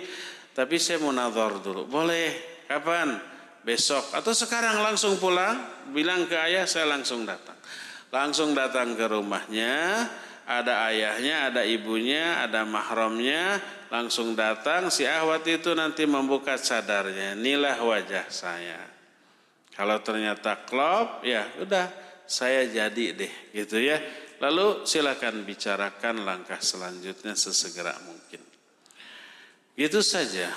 tapi 0.53 0.77
saya 0.77 1.01
mau 1.01 1.15
nazar 1.15 1.57
dulu. 1.63 1.89
Boleh 1.89 2.37
kapan? 2.69 3.31
besok 3.61 4.17
atau 4.17 4.33
sekarang 4.33 4.81
langsung 4.81 5.21
pulang 5.21 5.61
bilang 5.93 6.25
ke 6.25 6.37
ayah 6.49 6.65
saya 6.65 6.89
langsung 6.89 7.29
datang 7.29 7.57
langsung 8.09 8.57
datang 8.57 8.97
ke 8.97 9.05
rumahnya 9.05 10.09
ada 10.49 10.89
ayahnya 10.89 11.53
ada 11.53 11.63
ibunya 11.69 12.41
ada 12.41 12.65
mahramnya 12.65 13.61
langsung 13.93 14.33
datang 14.33 14.89
si 14.89 15.05
ahwat 15.05 15.45
itu 15.45 15.77
nanti 15.77 16.09
membuka 16.09 16.57
cadarnya 16.57 17.37
inilah 17.37 17.77
wajah 17.85 18.27
saya 18.33 18.81
kalau 19.81 19.97
ternyata 20.05 20.69
klop 20.69 21.25
ya 21.25 21.49
udah 21.57 21.89
saya 22.29 22.69
jadi 22.69 23.17
deh 23.17 23.33
gitu 23.57 23.81
ya 23.81 23.97
lalu 24.45 24.85
silakan 24.85 25.49
bicarakan 25.49 26.21
langkah 26.29 26.61
selanjutnya 26.61 27.33
sesegera 27.33 27.97
mungkin 28.05 28.45
gitu 29.81 30.05
saja 30.05 30.53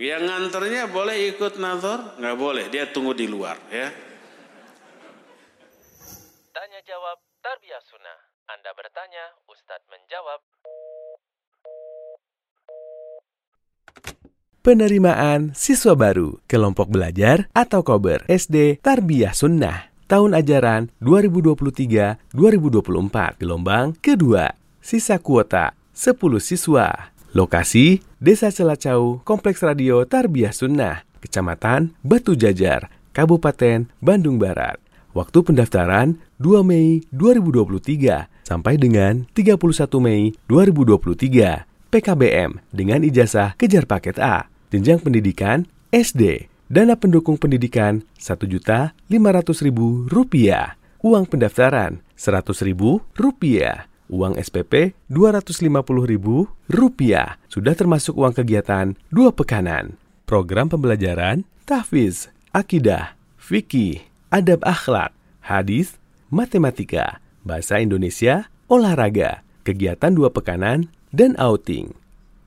yang 0.00 0.24
nganternya 0.24 0.88
boleh 0.88 1.36
ikut 1.36 1.60
nazar? 1.60 2.16
Nggak 2.16 2.38
boleh, 2.40 2.64
dia 2.72 2.88
tunggu 2.88 3.12
di 3.12 3.28
luar 3.28 3.60
ya. 3.68 3.92
Tanya 6.48 6.80
jawab 6.88 7.20
Tarbiyah 7.44 7.82
Sunnah. 7.84 8.18
Anda 8.56 8.72
bertanya, 8.72 9.36
Ustadz 9.52 9.84
menjawab. 9.92 10.40
Penerimaan 14.62 15.58
siswa 15.58 15.98
baru 15.98 16.38
kelompok 16.46 16.86
belajar 16.86 17.50
atau 17.50 17.82
kober 17.82 18.22
SD 18.30 18.78
Tarbiyah 18.78 19.34
Sunnah 19.34 19.90
tahun 20.06 20.38
ajaran 20.38 20.86
2023-2024 21.02 23.42
gelombang 23.42 23.98
kedua. 23.98 24.54
Sisa 24.78 25.18
kuota 25.18 25.74
10 25.90 26.14
siswa. 26.38 27.10
Lokasi 27.34 28.06
Desa 28.22 28.54
Celacau, 28.54 29.18
Kompleks 29.26 29.66
Radio 29.66 30.06
Tarbiyah 30.06 30.54
Sunnah, 30.54 31.10
Kecamatan 31.18 31.98
Batu 32.06 32.38
Jajar, 32.38 32.86
Kabupaten 33.10 33.90
Bandung 33.98 34.38
Barat. 34.38 34.78
Waktu 35.10 35.42
pendaftaran 35.42 36.22
2 36.38 36.62
Mei 36.62 37.02
2023 37.10 38.46
sampai 38.46 38.78
dengan 38.78 39.26
31 39.34 39.58
Mei 39.98 40.38
2023. 40.46 41.66
PKBM 41.92 42.56
dengan 42.72 43.04
ijazah 43.04 43.52
kejar 43.60 43.84
paket 43.84 44.16
A 44.16 44.48
jenjang 44.72 44.96
pendidikan 45.04 45.68
SD. 45.92 46.48
Dana 46.72 46.96
pendukung 46.96 47.36
pendidikan 47.36 48.00
Rp1.500.000. 48.16 49.68
Uang 51.04 51.24
pendaftaran 51.28 52.00
Rp100.000. 52.16 52.80
Uang 54.08 54.34
SPP 54.40 54.96
Rp250.000. 55.12 56.26
Sudah 57.52 57.74
termasuk 57.76 58.16
uang 58.16 58.32
kegiatan 58.32 58.96
dua 59.12 59.36
pekanan. 59.36 60.00
Program 60.24 60.72
pembelajaran 60.72 61.44
tahfiz, 61.68 62.32
akidah, 62.56 63.20
fikih, 63.36 64.00
adab 64.32 64.64
akhlak, 64.64 65.12
hadis, 65.44 66.00
matematika, 66.32 67.20
bahasa 67.44 67.84
Indonesia, 67.84 68.48
olahraga, 68.72 69.44
kegiatan 69.60 70.16
dua 70.16 70.32
pekanan, 70.32 70.88
dan 71.12 71.36
outing. 71.36 71.92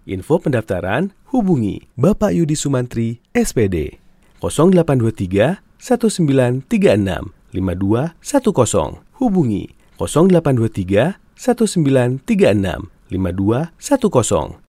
Info 0.06 0.38
pendaftaran 0.38 1.18
hubungi 1.34 1.90
Bapak 1.98 2.30
Yudi 2.30 2.54
Sumantri, 2.54 3.26
SPD 3.34 3.98
0823 4.38 5.66
1936 5.82 7.26
5210. 7.50 9.02
Hubungi 9.18 9.74
0823 9.98 11.18
1936 11.34 12.86
5210. 13.10 14.62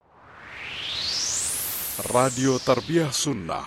Radio 2.09 2.57
Tarbiyah 2.57 3.13
Sunnah 3.13 3.65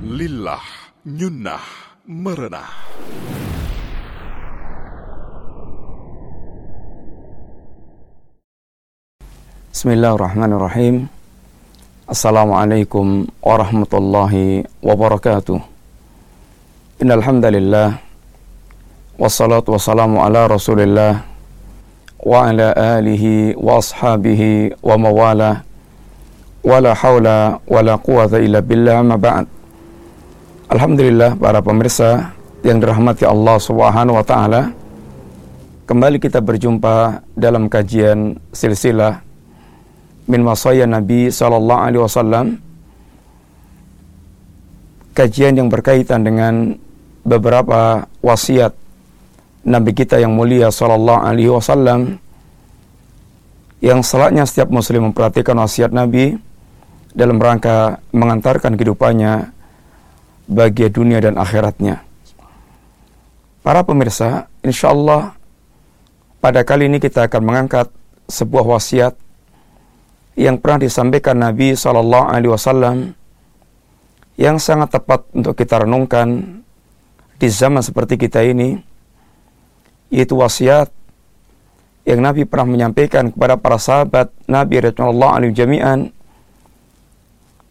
Lillah 0.00 0.64
Nyunnah 1.04 1.64
Merenah 2.08 2.72
Bismillahirrahmanirrahim. 9.74 11.10
Assalamualaikum 12.06 13.26
warahmatullahi 13.42 14.62
wabarakatuh. 14.78 15.58
Innal 17.02 17.18
hamdalillah 17.18 17.98
wassalatu 19.18 19.74
wassalamu 19.74 20.22
ala 20.22 20.46
Rasulillah 20.46 21.26
wa 22.22 22.54
ala 22.54 22.70
alihi 23.02 23.58
wa 23.58 23.82
ashabihi 23.82 24.78
wa 24.78 24.94
mawala 24.94 25.66
wala 26.62 26.94
haula 26.94 27.58
wala 27.66 27.98
quwata 27.98 28.38
illa 28.38 28.62
billah 28.62 29.02
ma 29.02 29.18
ba'd. 29.18 29.50
Alhamdulillah 30.70 31.34
para 31.34 31.58
pemirsa 31.58 32.30
yang 32.62 32.78
dirahmati 32.78 33.26
Allah 33.26 33.58
Subhanahu 33.58 34.22
wa 34.22 34.22
taala. 34.22 34.70
Kembali 35.90 36.22
kita 36.22 36.38
berjumpa 36.38 37.26
dalam 37.34 37.66
kajian 37.66 38.38
silsilah 38.54 39.33
min 40.24 40.40
wasaya 40.44 40.88
Nabi 40.88 41.28
sallallahu 41.28 41.80
alaihi 41.84 42.02
wasallam 42.02 42.46
kajian 45.12 45.54
yang 45.54 45.68
berkaitan 45.68 46.24
dengan 46.24 46.74
beberapa 47.22 48.08
wasiat 48.20 48.72
Nabi 49.64 49.96
kita 49.96 50.20
yang 50.20 50.36
mulia 50.36 50.68
sallallahu 50.68 51.24
alaihi 51.24 51.52
wasallam 51.52 52.20
yang 53.84 54.00
selatnya 54.00 54.48
setiap 54.48 54.72
muslim 54.72 55.12
memperhatikan 55.12 55.56
wasiat 55.60 55.92
Nabi 55.92 56.36
dalam 57.12 57.36
rangka 57.36 58.00
mengantarkan 58.10 58.74
kehidupannya 58.80 59.54
bagi 60.48 60.88
dunia 60.88 61.20
dan 61.20 61.36
akhiratnya. 61.40 62.00
Para 63.64 63.80
pemirsa, 63.80 64.48
insya 64.60 64.92
Allah 64.92 65.32
pada 66.44 66.60
kali 66.60 66.88
ini 66.88 67.00
kita 67.00 67.24
akan 67.24 67.40
mengangkat 67.40 67.88
sebuah 68.28 68.76
wasiat 68.76 69.16
yang 70.34 70.58
pernah 70.58 70.82
disampaikan 70.82 71.38
Nabi 71.38 71.78
Shallallahu 71.78 72.26
Alaihi 72.26 72.52
Wasallam 72.52 72.96
yang 74.34 74.58
sangat 74.58 74.98
tepat 74.98 75.30
untuk 75.30 75.54
kita 75.54 75.86
renungkan 75.86 76.58
di 77.38 77.48
zaman 77.50 77.82
seperti 77.82 78.18
kita 78.18 78.42
ini 78.42 78.74
yaitu 80.10 80.34
wasiat 80.34 80.90
yang 82.04 82.20
Nabi 82.20 82.44
pernah 82.44 82.68
menyampaikan 82.68 83.32
kepada 83.32 83.56
para 83.56 83.78
sahabat 83.80 84.28
Nabi 84.44 84.82
Rasulullah 84.82 85.38
alaihi 85.38 85.56
jami'an 85.56 86.10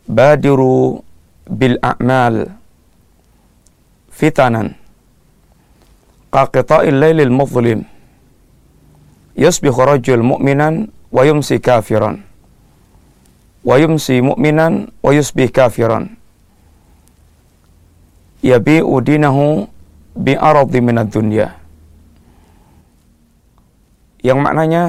badiru 0.08 1.04
bil 1.48 1.78
a'mal 1.84 2.48
fitanan 4.10 4.74
qaqita'il 6.32 6.96
lailil 6.96 7.30
muzlim 7.30 7.84
yusbihu 9.36 9.80
rajul 9.84 10.24
mu'minan 10.24 10.90
wa 11.14 11.22
yumsi 11.28 11.62
kafiran 11.62 12.33
wa 13.64 13.76
yumsi 13.80 14.20
mu'minan 14.20 14.92
wa 15.00 15.12
yusbih 15.16 15.50
kafiran. 15.50 16.20
Yabi'u 18.44 19.00
dinahu 19.00 19.72
bi 20.20 20.36
aradi 20.36 20.84
minad 20.84 21.08
dunya. 21.08 21.56
Yang 24.20 24.40
maknanya 24.40 24.84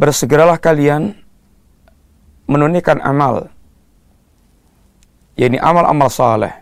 bersegeralah 0.00 0.56
kalian 0.56 1.12
menunaikan 2.48 3.04
amal. 3.04 3.52
Yakni 5.36 5.60
amal-amal 5.60 6.08
saleh. 6.08 6.52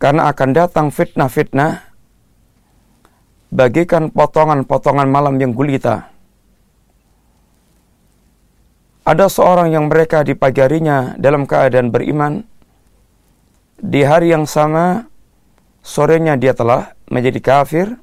Karena 0.00 0.32
akan 0.32 0.50
datang 0.52 0.86
fitnah-fitnah 0.90 1.80
bagikan 3.52 4.08
potongan-potongan 4.08 5.08
malam 5.08 5.36
yang 5.36 5.52
gulita 5.52 6.11
ada 9.02 9.26
seorang 9.26 9.74
yang 9.74 9.90
mereka 9.90 10.22
di 10.22 10.38
pagi 10.38 10.62
harinya 10.62 11.18
dalam 11.18 11.42
keadaan 11.42 11.90
beriman, 11.90 12.46
di 13.82 14.06
hari 14.06 14.30
yang 14.30 14.46
sama 14.46 15.10
sorenya 15.82 16.38
dia 16.38 16.54
telah 16.54 16.94
menjadi 17.10 17.42
kafir, 17.42 17.98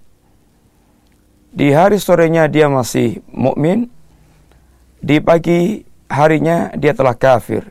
di 1.55 1.71
hari 1.71 1.97
sorenya 1.97 2.51
dia 2.51 2.67
masih 2.67 3.23
mukmin, 3.31 3.87
di 4.99 5.23
pagi 5.23 5.87
harinya 6.11 6.75
dia 6.75 6.91
telah 6.91 7.15
kafir. 7.15 7.63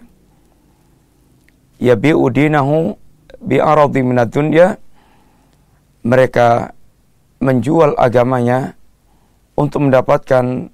Ya 1.79 1.95
bi'udinahu 1.95 2.97
bi'aradi 3.38 4.01
minad 4.03 4.33
dunya. 4.33 4.81
Mereka 6.03 6.73
menjual 7.38 7.95
agamanya 8.01 8.75
untuk 9.59 9.87
mendapatkan 9.87 10.73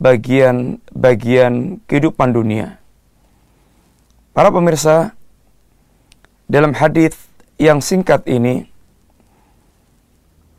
bagian-bagian 0.00 1.84
kehidupan 1.84 2.32
dunia. 2.32 2.80
Para 4.32 4.48
pemirsa, 4.48 5.12
dalam 6.48 6.72
hadis 6.72 7.14
yang 7.60 7.84
singkat 7.84 8.24
ini, 8.24 8.64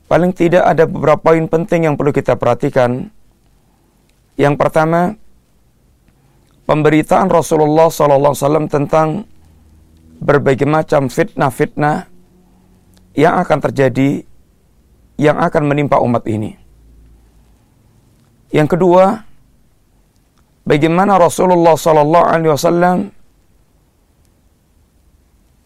paling 0.05 0.29
tidak 0.31 0.61
ada 0.69 0.85
beberapa 0.85 1.33
poin 1.33 1.49
penting 1.49 1.89
yang 1.89 1.97
perlu 1.97 2.13
kita 2.13 2.37
perhatikan. 2.37 3.09
Yang 4.37 4.55
pertama, 4.61 5.17
pemberitaan 6.69 7.27
Rasulullah 7.27 7.89
SAW 7.89 8.69
tentang 8.69 9.25
berbagai 10.21 10.69
macam 10.69 11.09
fitnah-fitnah 11.09 12.05
yang 13.17 13.41
akan 13.41 13.59
terjadi, 13.59 14.21
yang 15.17 15.41
akan 15.41 15.63
menimpa 15.65 15.97
umat 15.97 16.23
ini. 16.29 16.53
Yang 18.53 18.77
kedua, 18.77 19.30
bagaimana 20.71 21.19
Rasulullah 21.19 21.75
Sallallahu 21.75 22.27
Alaihi 22.31 22.51
Wasallam 22.55 22.97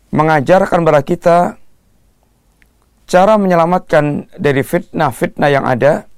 mengajarkan 0.10 0.82
kepada 0.82 1.02
kita 1.06 1.38
cara 3.06 3.38
menyelamatkan 3.38 4.34
dari 4.34 4.66
fitnah-fitnah 4.66 5.50
yang 5.54 5.62
ada 5.70 6.10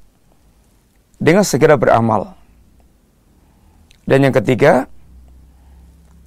dengan 1.19 1.43
segera 1.43 1.75
beramal. 1.75 2.31
Dan 4.07 4.23
yang 4.23 4.31
ketiga, 4.31 4.87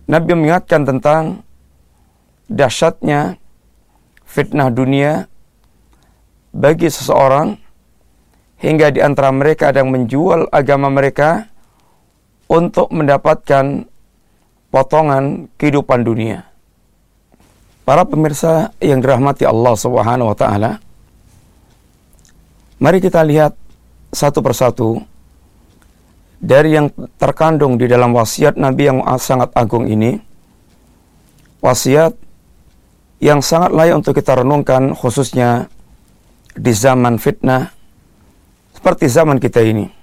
Nabi 0.04 0.36
mengingatkan 0.36 0.84
tentang 0.84 1.40
dahsyatnya 2.50 3.40
fitnah 4.28 4.68
dunia 4.68 5.30
bagi 6.52 6.92
seseorang 6.92 7.56
hingga 8.60 8.92
di 8.92 9.00
antara 9.00 9.32
mereka 9.32 9.72
ada 9.72 9.80
yang 9.80 9.94
menjual 9.94 10.50
agama 10.52 10.92
mereka 10.92 11.49
untuk 12.50 12.90
mendapatkan 12.90 13.86
potongan 14.74 15.46
kehidupan 15.54 16.02
dunia. 16.02 16.50
Para 17.86 18.02
pemirsa 18.02 18.74
yang 18.82 18.98
dirahmati 18.98 19.46
Allah 19.46 19.74
Subhanahu 19.78 20.34
wa 20.34 20.36
taala, 20.36 20.82
mari 22.82 22.98
kita 22.98 23.22
lihat 23.22 23.54
satu 24.10 24.42
persatu 24.42 24.98
dari 26.42 26.74
yang 26.74 26.90
terkandung 27.22 27.78
di 27.78 27.86
dalam 27.86 28.10
wasiat 28.10 28.58
Nabi 28.58 28.90
yang 28.90 28.98
sangat 29.22 29.54
agung 29.54 29.86
ini. 29.86 30.18
Wasiat 31.62 32.18
yang 33.22 33.44
sangat 33.44 33.70
layak 33.76 34.02
untuk 34.02 34.16
kita 34.18 34.42
renungkan 34.42 34.96
khususnya 34.96 35.70
di 36.56 36.72
zaman 36.72 37.20
fitnah 37.20 37.70
seperti 38.74 39.06
zaman 39.06 39.36
kita 39.38 39.60
ini. 39.62 39.99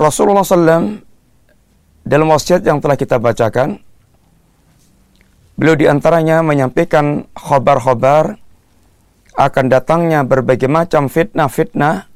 Rasulullah 0.00 0.40
SAW 0.40 1.04
dalam 2.08 2.26
wasiat 2.32 2.64
yang 2.64 2.80
telah 2.80 2.96
kita 2.96 3.20
bacakan, 3.20 3.76
beliau 5.60 5.76
di 5.76 5.84
antaranya 5.84 6.40
menyampaikan 6.40 7.28
khobar-khobar 7.36 8.40
akan 9.36 9.64
datangnya 9.68 10.24
berbagai 10.24 10.72
macam 10.72 11.12
fitnah-fitnah 11.12 12.08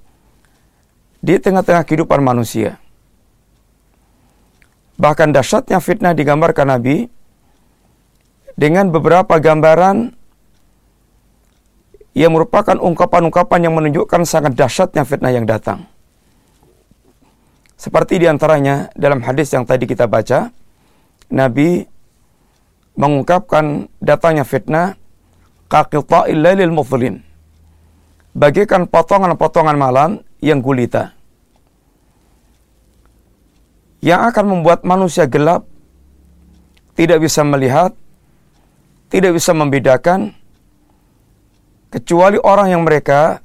di 1.20 1.36
tengah-tengah 1.36 1.84
kehidupan 1.84 2.24
manusia. 2.24 2.80
Bahkan 4.96 5.36
dahsyatnya 5.36 5.84
fitnah 5.84 6.16
digambarkan 6.16 6.72
Nabi 6.72 7.04
dengan 8.56 8.88
beberapa 8.88 9.36
gambaran 9.36 10.16
yang 12.16 12.32
merupakan 12.32 12.78
ungkapan-ungkapan 12.80 13.60
yang 13.60 13.74
menunjukkan 13.76 14.22
sangat 14.24 14.56
dahsyatnya 14.56 15.04
fitnah 15.04 15.34
yang 15.34 15.44
datang. 15.44 15.93
Seperti 17.84 18.16
di 18.16 18.24
antaranya 18.24 18.88
dalam 18.96 19.20
hadis 19.20 19.52
yang 19.52 19.68
tadi 19.68 19.84
kita 19.84 20.08
baca, 20.08 20.48
Nabi 21.28 21.84
mengungkapkan 22.96 23.92
datangnya 24.00 24.48
fitnah 24.48 24.96
kaqita'il 25.68 26.40
lailil 26.40 26.72
muflin. 26.72 27.20
Bagikan 28.32 28.88
potongan-potongan 28.88 29.76
malam 29.76 30.24
yang 30.40 30.64
gulita. 30.64 31.12
Yang 34.00 34.32
akan 34.32 34.44
membuat 34.48 34.80
manusia 34.88 35.28
gelap, 35.28 35.68
tidak 36.96 37.20
bisa 37.20 37.44
melihat, 37.44 37.92
tidak 39.12 39.36
bisa 39.36 39.52
membedakan, 39.52 40.32
kecuali 41.92 42.40
orang 42.40 42.80
yang 42.80 42.80
mereka 42.80 43.44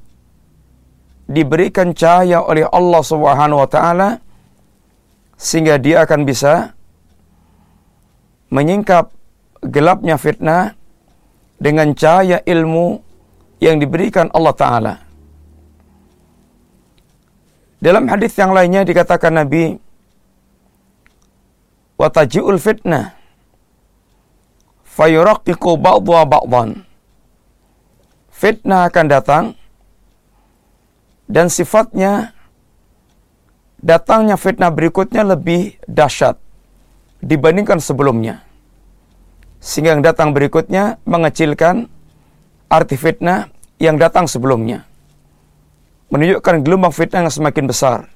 diberikan 1.27 1.91
cahaya 1.91 2.39
oleh 2.39 2.63
Allah 2.71 3.03
Subhanahu 3.03 3.67
wa 3.67 3.67
taala 3.67 4.28
sehingga 5.39 5.79
dia 5.79 6.03
akan 6.03 6.27
bisa 6.27 6.75
menyingkap 8.51 9.07
gelapnya 9.63 10.19
fitnah 10.19 10.75
dengan 11.55 11.95
cahaya 11.95 12.43
ilmu 12.43 12.99
yang 13.63 13.79
diberikan 13.79 14.27
Allah 14.35 14.55
taala. 14.55 14.95
Dalam 17.79 18.11
hadis 18.11 18.35
yang 18.35 18.51
lainnya 18.51 18.83
dikatakan 18.83 19.39
Nabi 19.39 19.79
wa 21.95 22.11
taji'ul 22.11 22.59
fitnah 22.59 23.15
fayuraqiqu 24.83 25.79
ba'dha 25.79 26.27
ba'dhan 26.27 26.83
fitnah 28.35 28.91
akan 28.91 29.05
datang 29.07 29.45
dan 31.31 31.47
sifatnya 31.47 32.35
datangnya 33.79 34.35
fitnah 34.35 34.71
berikutnya 34.71 35.23
lebih 35.23 35.79
dahsyat 35.87 36.39
dibandingkan 37.23 37.79
sebelumnya. 37.79 38.43
Sehingga 39.59 39.95
yang 39.95 40.03
datang 40.03 40.31
berikutnya 40.31 41.03
mengecilkan 41.03 41.91
arti 42.71 42.95
fitnah 42.95 43.51
yang 43.79 43.99
datang 43.99 44.27
sebelumnya. 44.27 44.87
Menunjukkan 46.11 46.63
gelombang 46.63 46.95
fitnah 46.95 47.27
yang 47.27 47.33
semakin 47.33 47.65
besar. 47.67 48.07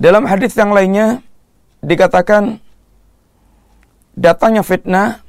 Dalam 0.00 0.24
hadis 0.24 0.56
yang 0.56 0.72
lainnya 0.72 1.20
dikatakan 1.84 2.56
datangnya 4.16 4.64
fitnah 4.64 5.20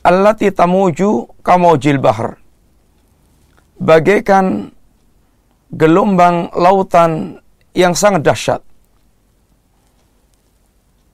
allati 0.00 0.48
tamuju 0.48 1.28
kamujil 1.44 2.00
bahr. 2.00 2.40
Bagaikan 3.78 4.72
gelombang 5.72 6.52
lautan 6.56 7.40
yang 7.76 7.92
sangat 7.92 8.24
dahsyat. 8.24 8.62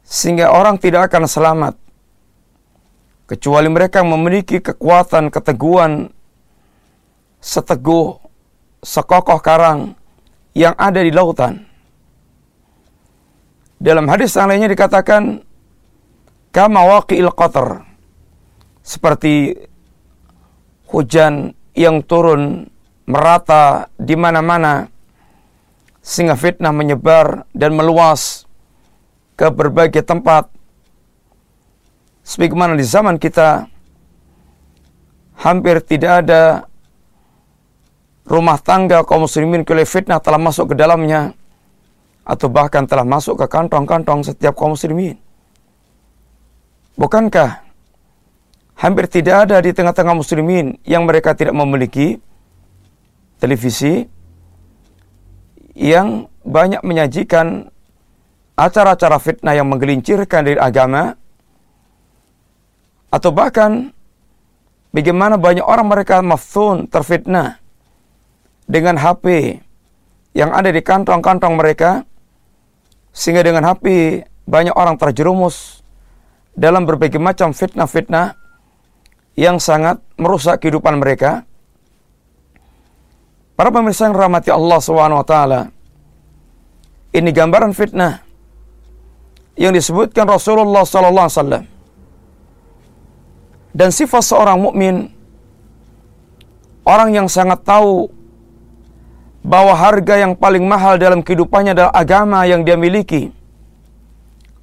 Sehingga 0.05 0.55
orang 0.55 0.79
tidak 0.79 1.11
akan 1.11 1.25
selamat. 1.27 1.75
Kecuali 3.25 3.69
mereka 3.73 4.05
memiliki 4.05 4.61
kekuatan, 4.61 5.33
keteguhan, 5.33 6.13
seteguh, 7.41 8.21
sekokoh 8.85 9.41
karang 9.41 9.97
yang 10.53 10.77
ada 10.77 11.01
di 11.01 11.09
lautan. 11.09 11.65
Dalam 13.81 14.07
hadis 14.13 14.37
yang 14.37 14.49
lainnya 14.53 14.71
dikatakan, 14.71 15.41
Kama 16.55 16.87
waqi'il 16.87 17.35
seperti 18.85 19.59
hujan 20.87 21.51
yang 21.75 22.05
turun 22.07 22.71
merata 23.05 23.93
di 24.01 24.17
mana-mana 24.17 24.89
sehingga 26.05 26.37
fitnah 26.37 26.73
menyebar 26.73 27.49
dan 27.57 27.73
meluas 27.73 28.45
ke 29.37 29.49
berbagai 29.49 30.05
tempat. 30.05 30.49
Sebagaimana 32.25 32.77
di 32.77 32.85
zaman 32.85 33.21
kita 33.21 33.69
hampir 35.41 35.85
tidak 35.85 36.25
ada 36.25 36.65
rumah 38.25 38.57
tangga 38.57 39.05
kaum 39.05 39.29
muslimin 39.29 39.65
oleh 39.69 39.85
fitnah 39.85 40.21
telah 40.21 40.41
masuk 40.41 40.73
ke 40.73 40.75
dalamnya 40.77 41.37
atau 42.25 42.49
bahkan 42.49 42.89
telah 42.89 43.05
masuk 43.05 43.37
ke 43.37 43.47
kantong-kantong 43.49 44.25
setiap 44.25 44.57
kaum 44.57 44.73
muslimin. 44.73 45.21
Bukankah 46.97 47.61
hampir 48.81 49.05
tidak 49.13 49.49
ada 49.49 49.61
di 49.61 49.77
tengah-tengah 49.77 50.17
muslimin 50.17 50.81
yang 50.89 51.05
mereka 51.05 51.37
tidak 51.37 51.53
memiliki 51.53 52.17
televisi 53.43 54.07
yang 55.75 56.31
banyak 56.47 56.81
menyajikan 56.87 57.69
acara-acara 58.55 59.19
fitnah 59.19 59.55
yang 59.59 59.67
menggelincirkan 59.67 60.47
dari 60.47 60.59
agama 60.61 61.19
atau 63.11 63.31
bahkan 63.35 63.91
bagaimana 64.95 65.35
banyak 65.35 65.67
orang 65.67 65.87
mereka 65.91 66.23
maftun 66.23 66.87
terfitnah 66.87 67.59
dengan 68.71 68.99
HP 68.99 69.59
yang 70.35 70.51
ada 70.55 70.71
di 70.71 70.83
kantong-kantong 70.83 71.55
mereka 71.59 72.07
sehingga 73.15 73.47
dengan 73.47 73.67
HP 73.67 73.87
banyak 74.45 74.75
orang 74.75 74.99
terjerumus 74.99 75.83
dalam 76.55 76.87
berbagai 76.87 77.19
macam 77.19 77.51
fitnah-fitnah 77.51 78.39
yang 79.35 79.59
sangat 79.59 79.99
merusak 80.15 80.63
kehidupan 80.63 80.99
mereka. 80.99 81.43
Para 83.55 83.71
pemirsa 83.71 84.11
yang 84.11 84.19
rahmati 84.19 84.51
Allah 84.51 84.79
SWT, 84.83 85.35
ini 87.15 87.31
gambaran 87.31 87.71
fitnah 87.71 88.27
yang 89.55 89.71
disebutkan 89.71 90.27
Rasulullah 90.27 90.83
SAW. 90.83 91.63
Dan 93.75 93.89
sifat 93.95 94.23
seorang 94.27 94.59
mukmin, 94.59 95.07
orang 96.83 97.15
yang 97.15 97.31
sangat 97.31 97.63
tahu 97.63 98.11
bahwa 99.47 99.75
harga 99.79 100.19
yang 100.19 100.35
paling 100.35 100.67
mahal 100.67 100.99
dalam 100.99 101.23
kehidupannya 101.23 101.79
adalah 101.79 101.95
agama 101.95 102.43
yang 102.51 102.67
dia 102.67 102.75
miliki, 102.75 103.31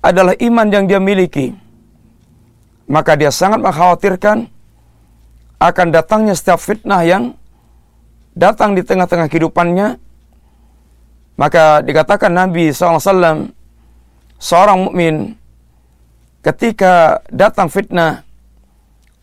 adalah 0.03 0.35
iman 0.35 0.67
yang 0.67 0.83
dia 0.83 0.99
miliki. 0.99 1.55
Maka 2.91 3.15
dia 3.15 3.31
sangat 3.31 3.63
mengkhawatirkan 3.63 4.51
akan 5.63 5.87
datangnya 5.95 6.35
setiap 6.35 6.59
fitnah 6.59 7.07
yang 7.07 7.39
datang 8.35 8.75
di 8.77 8.81
tengah-tengah 8.83 9.27
kehidupannya, 9.27 9.99
maka 11.39 11.81
dikatakan 11.81 12.31
Nabi 12.31 12.69
SAW, 12.69 13.49
seorang 14.37 14.77
mukmin 14.89 15.35
ketika 16.45 17.21
datang 17.29 17.69
fitnah, 17.69 18.25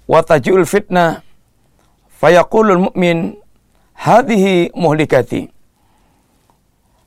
watajiul 0.07 0.67
fitnah, 0.67 1.23
fayaqulul 2.19 2.91
mukmin, 2.91 3.39
hadhihi 3.95 4.75
muhlikati. 4.75 5.51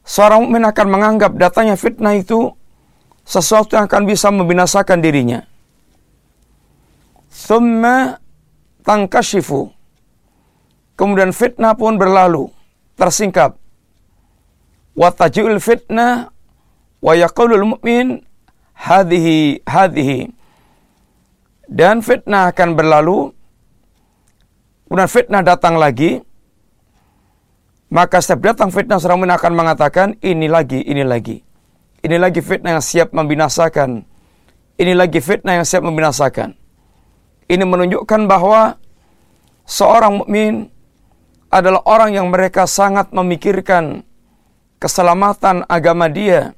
Seorang 0.04 0.47
mukmin 0.47 0.66
akan 0.68 0.88
menganggap 0.91 1.32
datangnya 1.38 1.80
fitnah 1.80 2.18
itu 2.18 2.52
sesuatu 3.24 3.78
yang 3.80 3.88
akan 3.88 4.04
bisa 4.10 4.28
membinasakan 4.34 4.99
dirinya. 4.99 5.45
Thumma 7.32 8.20
tangkashifu. 8.84 9.72
Kemudian 11.02 11.34
fitnah 11.34 11.74
pun 11.74 11.97
berlalu, 11.97 12.54
tersingkap. 12.93 13.58
Wa 14.93 15.10
taji'ul 15.10 15.58
fitnah 15.58 16.30
wa 17.02 17.18
yaqulul 17.18 17.74
mu'min 17.74 18.22
hadhihi 18.78 19.66
hadhihi. 19.66 20.30
Dan 21.66 22.06
fitnah 22.06 22.54
akan 22.54 22.78
berlalu, 22.78 23.34
kemudian 24.86 25.10
fitnah 25.10 25.41
datang 25.41 25.82
lagi, 25.82 26.22
maka 27.89 28.22
setiap 28.22 28.54
datang 28.54 28.70
fitnah 28.70 29.02
seorang 29.02 29.26
mukmin 29.26 29.34
akan 29.34 29.54
mengatakan 29.58 30.08
ini 30.22 30.45
lagi, 30.45 30.86
ini 30.86 31.02
lagi. 31.02 31.41
Ini 32.06 32.22
lagi 32.22 32.45
fitnah 32.45 32.78
yang 32.78 32.86
siap 32.86 33.10
membinasakan. 33.10 34.06
Ini 34.78 34.93
lagi 34.93 35.18
fitnah 35.18 35.58
yang 35.58 35.66
siap 35.66 35.82
membinasakan. 35.82 36.54
Ini 37.49 37.64
menunjukkan 37.66 38.22
bahwa 38.30 38.78
seorang 39.66 40.24
mukmin 40.24 40.70
adalah 41.52 41.84
orang 41.84 42.16
yang 42.16 42.32
mereka 42.32 42.64
sangat 42.64 43.12
memikirkan 43.12 44.08
keselamatan 44.80 45.68
agama 45.68 46.08
dia 46.08 46.56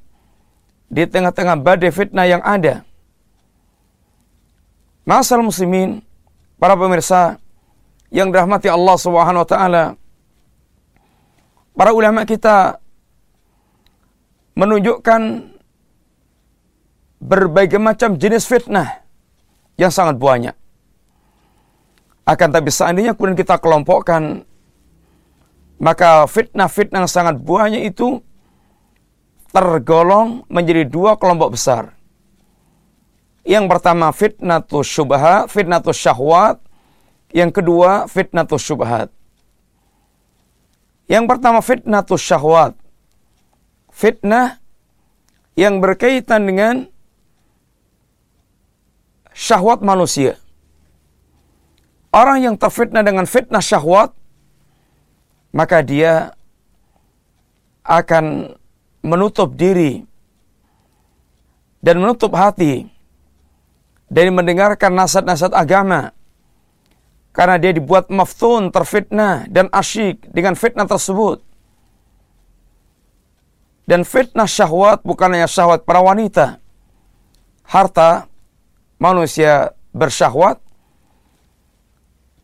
di 0.88 1.04
tengah-tengah 1.10 1.58
badai 1.58 1.90
fitnah 1.90 2.30
yang 2.30 2.46
ada. 2.46 2.86
Masal 5.04 5.42
muslimin, 5.44 6.00
para 6.62 6.78
pemirsa 6.78 7.42
yang 8.14 8.30
dirahmati 8.30 8.70
Allah 8.70 8.96
Subhanahu 8.96 9.44
wa 9.44 9.50
taala. 9.50 9.84
Para 11.74 11.92
ulama 11.92 12.24
kita 12.24 12.78
menunjukkan 14.54 15.52
berbagai 17.18 17.82
macam 17.82 18.14
jenis 18.14 18.46
fitnah 18.46 19.02
yang 19.76 19.90
sangat 19.90 20.22
banyak. 20.22 20.56
Akan 22.24 22.54
tapi 22.54 22.70
seandainya 22.72 23.18
kemudian 23.18 23.36
kita 23.36 23.60
kelompokkan, 23.60 24.48
maka 25.84 26.24
fitnah-fitnah 26.32 27.04
yang 27.04 27.12
sangat 27.12 27.36
banyak 27.44 27.92
itu 27.92 28.24
tergolong 29.52 30.48
menjadi 30.48 30.88
dua 30.88 31.20
kelompok 31.20 31.60
besar. 31.60 31.92
Yang 33.44 33.68
pertama 33.68 34.16
fitnah 34.16 34.64
syubhat, 34.64 35.52
fitnah 35.52 35.84
syahwat. 35.84 36.64
Yang 37.36 37.52
kedua 37.60 38.08
fitnah 38.08 38.48
syubhat. 38.48 39.12
Yang 41.12 41.26
pertama 41.28 41.60
fitnah 41.60 42.08
syahwat. 42.08 42.80
Fitnah 43.92 44.64
yang 45.60 45.84
berkaitan 45.84 46.48
dengan 46.48 46.88
syahwat 49.36 49.84
manusia. 49.84 50.40
Orang 52.16 52.46
yang 52.46 52.56
terfitnah 52.56 53.04
dengan 53.04 53.28
fitnah 53.28 53.62
syahwat, 53.62 54.16
maka 55.54 55.86
dia 55.86 56.34
akan 57.86 58.58
menutup 59.06 59.54
diri 59.54 60.02
dan 61.84 62.02
menutup 62.02 62.34
hati 62.34 62.90
dari 64.10 64.34
mendengarkan 64.34 64.92
nasihat-nasihat 64.98 65.54
agama 65.54 66.16
karena 67.34 67.58
dia 67.58 67.74
dibuat 67.74 68.14
maftun, 68.14 68.70
terfitnah 68.70 69.50
dan 69.50 69.66
asyik 69.74 70.30
dengan 70.30 70.54
fitnah 70.54 70.86
tersebut. 70.86 71.42
Dan 73.90 74.06
fitnah 74.06 74.46
syahwat 74.48 75.02
bukan 75.02 75.34
hanya 75.34 75.50
syahwat 75.50 75.84
para 75.84 76.00
wanita. 76.00 76.62
Harta 77.66 78.30
manusia 79.02 79.74
bersyahwat, 79.92 80.62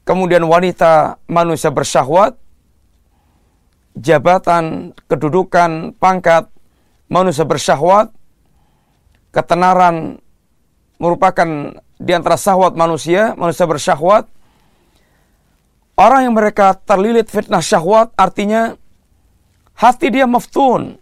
kemudian 0.03 0.41
wanita 0.43 1.21
manusia 1.29 1.69
bersyahwat, 1.69 2.33
jabatan, 3.97 4.93
kedudukan, 5.09 5.95
pangkat 5.97 6.49
manusia 7.09 7.45
bersyahwat, 7.45 8.13
ketenaran 9.33 10.21
merupakan 10.99 11.79
di 11.99 12.11
antara 12.15 12.39
syahwat 12.39 12.75
manusia, 12.75 13.33
manusia 13.35 13.67
bersyahwat. 13.67 14.27
Orang 15.99 16.31
yang 16.31 16.35
mereka 16.35 16.79
terlilit 16.79 17.27
fitnah 17.27 17.59
syahwat 17.59 18.15
artinya 18.15 18.75
hati 19.75 20.07
dia 20.07 20.23
maftun. 20.23 20.95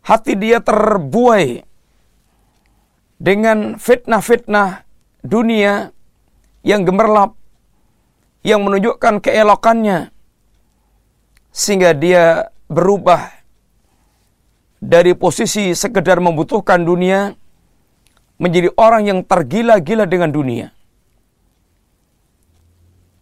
Hati 0.00 0.32
dia 0.32 0.64
terbuai 0.64 1.60
dengan 3.20 3.76
fitnah-fitnah 3.76 4.88
dunia 5.20 5.92
yang 6.64 6.88
gemerlap, 6.88 7.36
yang 8.40 8.64
menunjukkan 8.64 9.20
keelokannya, 9.20 10.08
sehingga 11.50 11.94
dia 11.94 12.54
berubah 12.70 13.30
dari 14.80 15.12
posisi 15.12 15.76
sekedar 15.76 16.22
membutuhkan 16.22 16.80
dunia 16.82 17.36
menjadi 18.40 18.72
orang 18.80 19.02
yang 19.04 19.20
tergila-gila 19.20 20.08
dengan 20.08 20.32
dunia. 20.32 20.72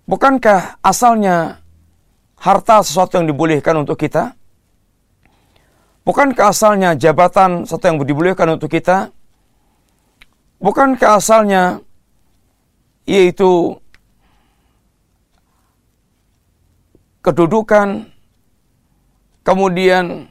Bukankah 0.09 0.79
asalnya 0.81 1.61
harta 2.39 2.81
sesuatu 2.81 3.19
yang 3.19 3.27
dibolehkan 3.29 3.83
untuk 3.83 3.99
kita? 3.99 4.39
Bukankah 6.07 6.49
asalnya 6.49 6.97
jabatan 6.97 7.69
sesuatu 7.69 7.85
yang 7.93 8.01
dibolehkan 8.01 8.57
untuk 8.57 8.73
kita? 8.73 9.13
Bukankah 10.63 11.21
asalnya 11.21 11.83
yaitu 13.05 13.77
kedudukan, 17.21 18.09
kemudian 19.49 20.29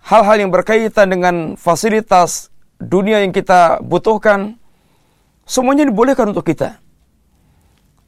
hal-hal 0.00 0.36
yang 0.40 0.48
berkaitan 0.48 1.12
dengan 1.12 1.34
fasilitas 1.60 2.48
dunia 2.80 3.20
yang 3.20 3.28
kita 3.28 3.84
butuhkan, 3.84 4.56
semuanya 5.44 5.84
dibolehkan 5.84 6.32
untuk 6.32 6.48
kita. 6.48 6.80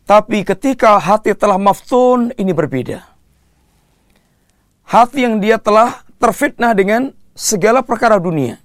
Tapi 0.08 0.48
ketika 0.48 0.96
hati 0.96 1.36
telah 1.36 1.60
maftun, 1.60 2.32
ini 2.40 2.56
berbeda. 2.56 3.04
Hati 4.88 5.28
yang 5.28 5.36
dia 5.36 5.60
telah 5.60 6.00
terfitnah 6.16 6.72
dengan 6.72 7.12
segala 7.36 7.84
perkara 7.84 8.16
dunia. 8.16 8.56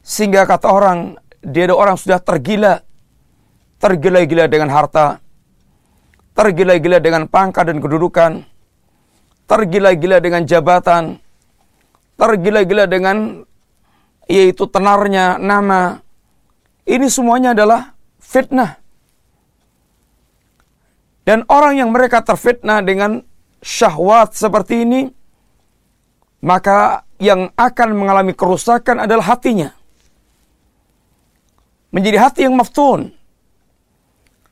Sehingga 0.00 0.48
kata 0.48 0.72
orang, 0.72 1.20
dia 1.44 1.68
ada 1.68 1.76
orang 1.76 2.00
sudah 2.00 2.16
tergila, 2.16 2.80
tergila-gila 3.76 4.48
dengan 4.48 4.72
harta, 4.72 5.20
tergila-gila 6.32 6.96
dengan 6.96 7.28
pangkat 7.28 7.68
dan 7.68 7.84
kedudukan, 7.84 8.55
tergila-gila 9.46 10.18
dengan 10.18 10.42
jabatan, 10.44 11.18
tergila-gila 12.18 12.84
dengan 12.86 13.46
yaitu 14.26 14.66
tenarnya 14.66 15.38
nama. 15.38 16.02
Ini 16.86 17.06
semuanya 17.10 17.54
adalah 17.54 17.94
fitnah. 18.22 18.78
Dan 21.26 21.42
orang 21.50 21.82
yang 21.82 21.90
mereka 21.90 22.22
terfitnah 22.22 22.86
dengan 22.86 23.18
syahwat 23.58 24.38
seperti 24.38 24.86
ini, 24.86 25.10
maka 26.46 27.02
yang 27.18 27.50
akan 27.58 27.88
mengalami 27.98 28.30
kerusakan 28.30 29.02
adalah 29.02 29.34
hatinya 29.34 29.74
menjadi 31.96 32.18
hati 32.20 32.40
yang 32.44 32.52
maftun. 32.52 33.08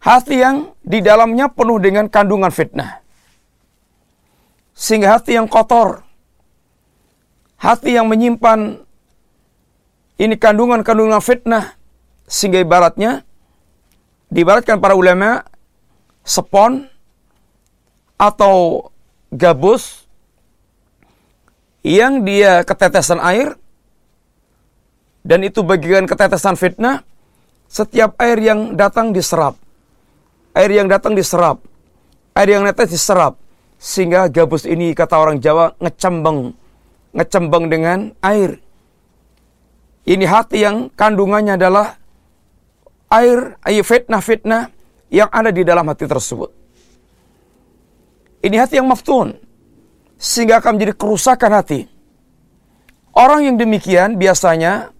Hati 0.00 0.40
yang 0.40 0.72
di 0.80 1.04
dalamnya 1.04 1.52
penuh 1.52 1.76
dengan 1.76 2.08
kandungan 2.08 2.48
fitnah. 2.48 3.03
Sehingga 4.74 5.16
hati 5.16 5.38
yang 5.38 5.46
kotor. 5.46 6.02
Hati 7.56 7.94
yang 7.96 8.10
menyimpan 8.10 8.82
ini 10.18 10.34
kandungan-kandungan 10.36 11.22
fitnah. 11.22 11.78
Sehingga 12.26 12.60
ibaratnya, 12.60 13.22
diibaratkan 14.28 14.82
para 14.82 14.98
ulama, 14.98 15.46
sepon 16.26 16.90
atau 18.18 18.88
gabus 19.28 20.06
yang 21.84 22.24
dia 22.24 22.64
ketetesan 22.64 23.20
air 23.20 23.60
dan 25.20 25.44
itu 25.44 25.60
bagian 25.60 26.08
ketetesan 26.08 26.56
fitnah 26.56 27.04
setiap 27.68 28.16
air 28.16 28.40
yang 28.40 28.76
datang 28.76 29.12
diserap. 29.12 29.60
Air 30.56 30.70
yang 30.70 30.86
datang 30.88 31.12
diserap. 31.12 31.60
Air 32.32 32.56
yang 32.56 32.62
netes 32.62 32.92
diserap. 32.92 33.36
Sehingga 33.84 34.32
gabus 34.32 34.64
ini 34.64 34.96
kata 34.96 35.20
orang 35.20 35.44
Jawa 35.44 35.76
ngecembeng. 35.76 36.56
Ngecembeng 37.12 37.68
dengan 37.68 38.16
air. 38.24 38.56
Ini 40.08 40.24
hati 40.24 40.64
yang 40.64 40.88
kandungannya 40.88 41.60
adalah 41.60 42.00
air, 43.12 43.60
fitnah-fitnah 43.60 44.72
yang 45.12 45.28
ada 45.28 45.52
di 45.52 45.68
dalam 45.68 45.84
hati 45.84 46.08
tersebut. 46.08 46.48
Ini 48.40 48.56
hati 48.56 48.80
yang 48.80 48.88
maftun. 48.88 49.36
Sehingga 50.16 50.64
akan 50.64 50.80
menjadi 50.80 50.96
kerusakan 50.96 51.52
hati. 51.52 51.84
Orang 53.12 53.44
yang 53.44 53.60
demikian 53.60 54.16
biasanya 54.16 54.96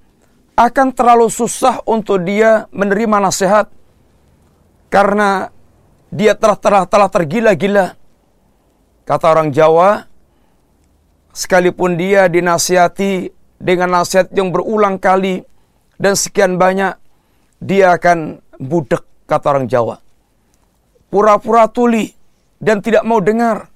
akan 0.60 0.92
terlalu 0.92 1.32
susah 1.32 1.80
untuk 1.88 2.20
dia 2.20 2.68
menerima 2.68 3.16
nasihat 3.16 3.72
karena 4.92 5.48
dia 6.12 6.36
telah 6.36 6.58
telah 6.60 6.84
telah 6.84 7.08
tergila-gila. 7.08 8.03
Kata 9.04 9.36
orang 9.36 9.52
Jawa, 9.52 10.08
sekalipun 11.36 12.00
dia 12.00 12.24
dinasihati 12.24 13.28
dengan 13.60 14.00
nasihat 14.00 14.32
yang 14.32 14.48
berulang 14.48 14.96
kali 14.96 15.44
dan 16.00 16.16
sekian 16.16 16.56
banyak, 16.56 16.96
dia 17.60 17.96
akan 17.96 18.40
budek 18.56 19.04
kata 19.28 19.46
orang 19.52 19.68
Jawa. 19.68 20.00
Pura-pura 21.12 21.68
tuli 21.68 22.10
dan 22.58 22.80
tidak 22.80 23.04
mau 23.04 23.20
dengar. 23.20 23.68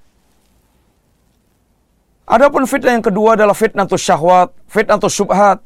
Adapun 2.28 2.64
fitnah 2.68 2.96
yang 2.96 3.04
kedua 3.04 3.36
adalah 3.36 3.56
fitnah 3.56 3.88
tu 3.88 3.96
syahwat, 3.96 4.52
fitnah 4.68 5.00
tu 5.00 5.08
syubhat, 5.08 5.64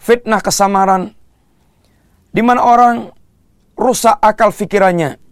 fitnah 0.00 0.40
kesamaran, 0.40 1.16
di 2.32 2.40
mana 2.44 2.60
orang 2.60 2.96
rusak 3.76 4.16
akal 4.20 4.52
fikirannya. 4.52 5.25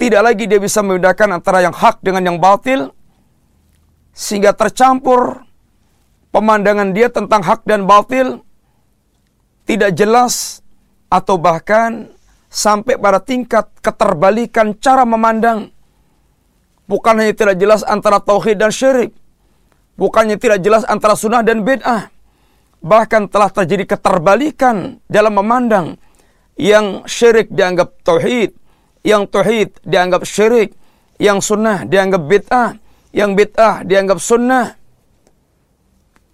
Tidak 0.00 0.22
lagi 0.24 0.48
dia 0.48 0.56
bisa 0.56 0.80
membedakan 0.80 1.36
antara 1.36 1.60
yang 1.60 1.76
hak 1.76 2.00
dengan 2.00 2.24
yang 2.24 2.38
batil, 2.40 2.88
sehingga 4.16 4.56
tercampur 4.56 5.44
pemandangan 6.32 6.96
dia 6.96 7.12
tentang 7.12 7.44
hak 7.44 7.68
dan 7.68 7.84
batil 7.84 8.40
tidak 9.68 9.92
jelas 9.94 10.64
atau 11.12 11.36
bahkan 11.36 12.10
sampai 12.50 12.98
pada 12.98 13.20
tingkat 13.22 13.68
keterbalikan 13.84 14.74
cara 14.80 15.06
memandang. 15.06 15.70
Bukan 16.90 17.22
hanya 17.22 17.34
tidak 17.36 17.56
jelas 17.60 17.86
antara 17.86 18.18
tauhid 18.18 18.58
dan 18.58 18.74
syirik. 18.74 19.14
Bukannya 19.94 20.40
tidak 20.40 20.58
jelas 20.58 20.82
antara 20.90 21.14
sunnah 21.14 21.46
dan 21.46 21.62
bid'ah. 21.62 22.10
Bahkan 22.82 23.30
telah 23.30 23.52
terjadi 23.52 23.94
keterbalikan 23.94 24.98
dalam 25.06 25.38
memandang. 25.38 26.00
Yang 26.58 27.06
syirik 27.06 27.48
dianggap 27.54 27.94
tauhid 28.02 28.59
Yang 29.05 29.23
tauhid 29.31 29.69
dianggap 29.85 30.21
syirik. 30.25 30.73
Yang 31.21 31.53
sunnah 31.53 31.87
dianggap 31.87 32.21
bid'ah. 32.25 32.69
Yang 33.15 33.31
bid'ah 33.37 33.75
dianggap 33.87 34.17
sunnah. 34.19 34.75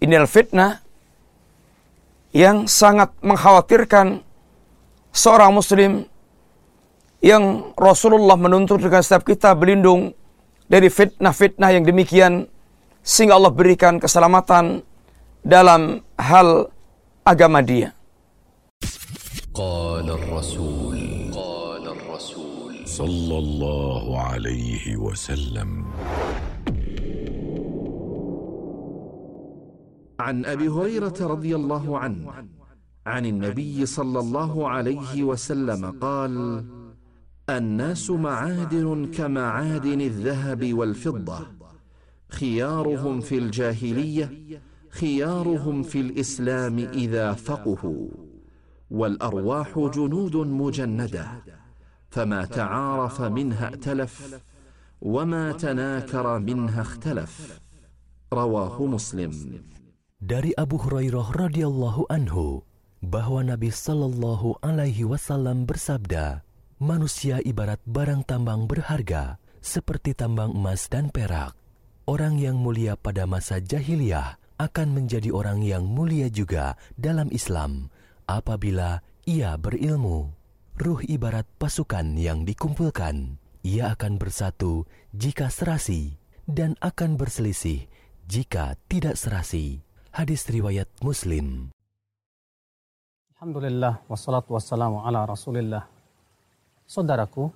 Inilah 0.02 0.26
fitnah 0.26 0.82
yang 2.32 2.64
sangat 2.64 3.12
mengkhawatirkan 3.20 4.24
seorang 5.12 5.52
muslim 5.52 6.08
yang 7.22 7.70
Rasulullah 7.78 8.34
menuntut 8.34 8.82
dengan 8.82 9.04
setiap 9.04 9.28
kita 9.28 9.54
berlindung 9.54 10.10
dari 10.66 10.88
fitnah-fitnah 10.88 11.70
yang 11.76 11.84
demikian 11.86 12.50
sehingga 13.04 13.38
Allah 13.38 13.52
berikan 13.54 14.00
keselamatan 14.02 14.82
dalam 15.44 16.02
hal 16.18 16.72
agama 17.22 17.62
dia. 17.62 17.94
قال 19.52 20.08
الرسول 20.08 20.08
قال 20.08 20.08
الرسول 20.08 21.25
صلى 22.97 23.37
الله 23.37 24.19
عليه 24.19 24.97
وسلم. 24.97 25.85
عن 30.19 30.45
أبي 30.45 30.67
هريرة 30.67 31.13
رضي 31.21 31.55
الله 31.55 31.97
عنه 31.97 32.33
عن 33.05 33.25
النبي 33.25 33.85
صلى 33.85 34.19
الله 34.19 34.67
عليه 34.67 35.23
وسلم 35.23 35.85
قال 36.01 36.65
الناس 37.49 38.09
معادن 38.09 39.11
كمعادن 39.17 40.01
الذهب 40.01 40.73
والفضة 40.73 41.39
خيارهم 42.29 43.19
في 43.19 43.37
الجاهلية 43.37 44.25
خيارهم 44.89 45.83
في 45.83 45.99
الإسلام 45.99 46.77
إذا 46.79 47.33
فقهوا 47.33 48.07
والأرواح 48.91 49.79
جنود 49.79 50.35
مجندة. 50.35 51.56
فما 52.12 52.44
تعارف 52.44 53.20
منها 53.20 53.68
ائتلف 53.68 54.40
وما 55.02 55.52
تناكر 55.52 56.38
منها 56.38 56.80
اختلف 56.80 57.60
رواه 58.32 58.76
مسلم 58.86 59.32
Dari 60.22 60.54
Abu 60.54 60.78
Hurairah 60.78 61.34
radhiyallahu 61.34 62.06
anhu 62.06 62.62
bahwa 63.02 63.42
Nabi 63.42 63.74
Shallallahu 63.74 64.62
alaihi 64.62 65.02
wasallam 65.02 65.66
bersabda, 65.66 66.46
manusia 66.78 67.42
ibarat 67.42 67.82
barang 67.82 68.22
tambang 68.22 68.70
berharga 68.70 69.42
seperti 69.58 70.14
tambang 70.14 70.54
emas 70.54 70.86
dan 70.86 71.10
perak. 71.10 71.58
Orang 72.06 72.38
yang 72.38 72.54
mulia 72.54 72.94
pada 72.94 73.26
masa 73.26 73.58
jahiliyah 73.58 74.38
akan 74.62 74.94
menjadi 74.94 75.34
orang 75.34 75.58
yang 75.66 75.82
mulia 75.82 76.30
juga 76.30 76.78
dalam 76.94 77.26
Islam 77.34 77.90
apabila 78.30 79.02
ia 79.26 79.58
berilmu. 79.58 80.35
Ruh 80.77 81.01
ibarat 81.09 81.49
pasukan 81.57 82.13
yang 82.21 82.45
dikumpulkan. 82.45 83.41
Ia 83.65 83.97
akan 83.97 84.21
bersatu 84.21 84.85
jika 85.09 85.49
serasi 85.49 86.21
dan 86.45 86.77
akan 86.77 87.17
berselisih 87.17 87.89
jika 88.29 88.77
tidak 88.85 89.17
serasi. 89.17 89.81
Hadis 90.13 90.45
riwayat 90.45 90.85
Muslim. 91.01 91.73
Alhamdulillah 93.33 94.05
wassalatu 94.05 94.53
wassalamu 94.53 95.01
ala 95.01 95.25
Rasulillah. 95.25 95.81
Saudaraku, 96.85 97.49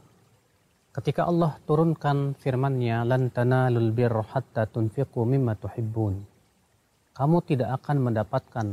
ketika 0.89 1.29
Allah 1.29 1.61
turunkan 1.69 2.33
firman-Nya 2.41 3.05
lan 3.05 3.29
tanalul 3.29 3.93
birra 3.93 4.25
hatta 4.33 4.65
tunfiqu 4.65 5.29
mimma 5.29 5.61
tuhibbun. 5.61 6.25
Kamu 7.13 7.37
tidak 7.45 7.85
akan 7.85 8.01
mendapatkan 8.01 8.65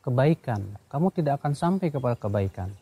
kebaikan, 0.00 0.80
kamu 0.88 1.12
tidak 1.12 1.36
akan 1.44 1.52
sampai 1.52 1.92
kepada 1.92 2.16
kebaikan 2.16 2.72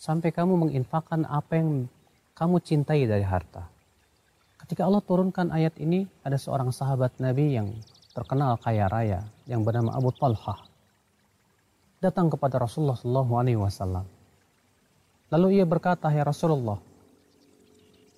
sampai 0.00 0.32
kamu 0.32 0.56
menginfakkan 0.56 1.28
apa 1.28 1.60
yang 1.60 1.84
kamu 2.32 2.56
cintai 2.64 3.04
dari 3.04 3.20
harta. 3.20 3.68
Ketika 4.64 4.88
Allah 4.88 5.04
turunkan 5.04 5.52
ayat 5.52 5.76
ini, 5.76 6.08
ada 6.24 6.40
seorang 6.40 6.72
sahabat 6.72 7.20
Nabi 7.20 7.52
yang 7.52 7.68
terkenal 8.16 8.56
kaya 8.56 8.88
raya 8.88 9.20
yang 9.44 9.60
bernama 9.60 9.92
Abu 9.92 10.08
Talha 10.16 10.70
datang 12.00 12.32
kepada 12.32 12.56
Rasulullah 12.56 12.96
Shallallahu 12.96 13.32
Alaihi 13.36 13.60
Wasallam. 13.60 14.08
Lalu 15.30 15.60
ia 15.60 15.68
berkata, 15.68 16.08
Ya 16.08 16.24
Rasulullah, 16.24 16.80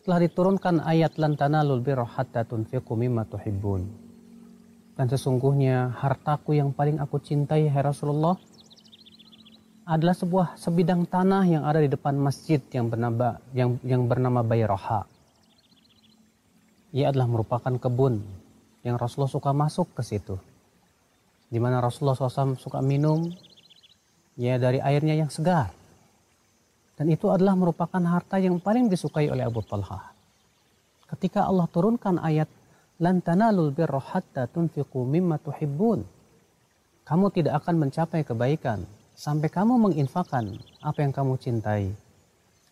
telah 0.07 0.19
diturunkan 0.23 0.87
ayat 0.87 1.19
lantana 1.19 1.67
tanalul 1.67 1.83
birra 1.83 2.07
tunfiqu. 2.47 2.95
Dan 4.93 5.07
sesungguhnya 5.11 5.99
hartaku 5.99 6.55
yang 6.55 6.71
paling 6.71 7.03
aku 7.03 7.19
cintai, 7.19 7.69
ya 7.69 7.83
Rasulullah, 7.83 8.39
adalah 9.83 10.15
sebuah 10.15 10.55
sebidang 10.55 11.03
tanah 11.11 11.43
yang 11.47 11.63
ada 11.67 11.83
di 11.83 11.91
depan 11.91 12.15
masjid 12.15 12.63
yang 12.71 12.87
bernama 12.87 13.43
yang 13.51 13.79
yang 13.83 14.07
bernama 14.07 14.47
Bayraha. 14.47 15.07
Ia 16.95 17.11
adalah 17.11 17.27
merupakan 17.27 17.75
kebun 17.81 18.23
yang 18.87 18.95
Rasulullah 19.01 19.33
suka 19.33 19.51
masuk 19.51 19.91
ke 19.97 20.03
situ. 20.07 20.37
Di 21.53 21.59
mana 21.61 21.83
Rasulullah 21.83 22.17
SAW 22.17 22.57
suka 22.57 22.81
minum 22.81 23.29
ya 24.39 24.57
dari 24.57 24.79
airnya 24.79 25.19
yang 25.19 25.31
segar. 25.33 25.75
Dan 26.97 27.11
itu 27.11 27.33
adalah 27.33 27.57
merupakan 27.57 28.01
harta 28.05 28.39
yang 28.39 28.61
paling 28.61 28.87
disukai 28.87 29.27
oleh 29.33 29.43
Abu 29.43 29.65
Talha. 29.65 30.13
Ketika 31.09 31.49
Allah 31.49 31.67
turunkan 31.67 32.21
ayat 32.21 32.47
lan 33.03 33.19
tanalul 33.19 33.75
birra 33.75 33.99
hatta 33.99 34.47
tunfiqu 34.47 35.03
mimma 35.03 35.43
tuhibbun. 35.43 36.07
Kamu 37.03 37.35
tidak 37.35 37.67
akan 37.67 37.83
mencapai 37.83 38.23
kebaikan 38.23 38.87
sampai 39.17 39.49
kamu 39.49 39.79
menginfakkan 39.79 40.57
apa 40.81 40.99
yang 41.05 41.13
kamu 41.13 41.37
cintai. 41.39 41.93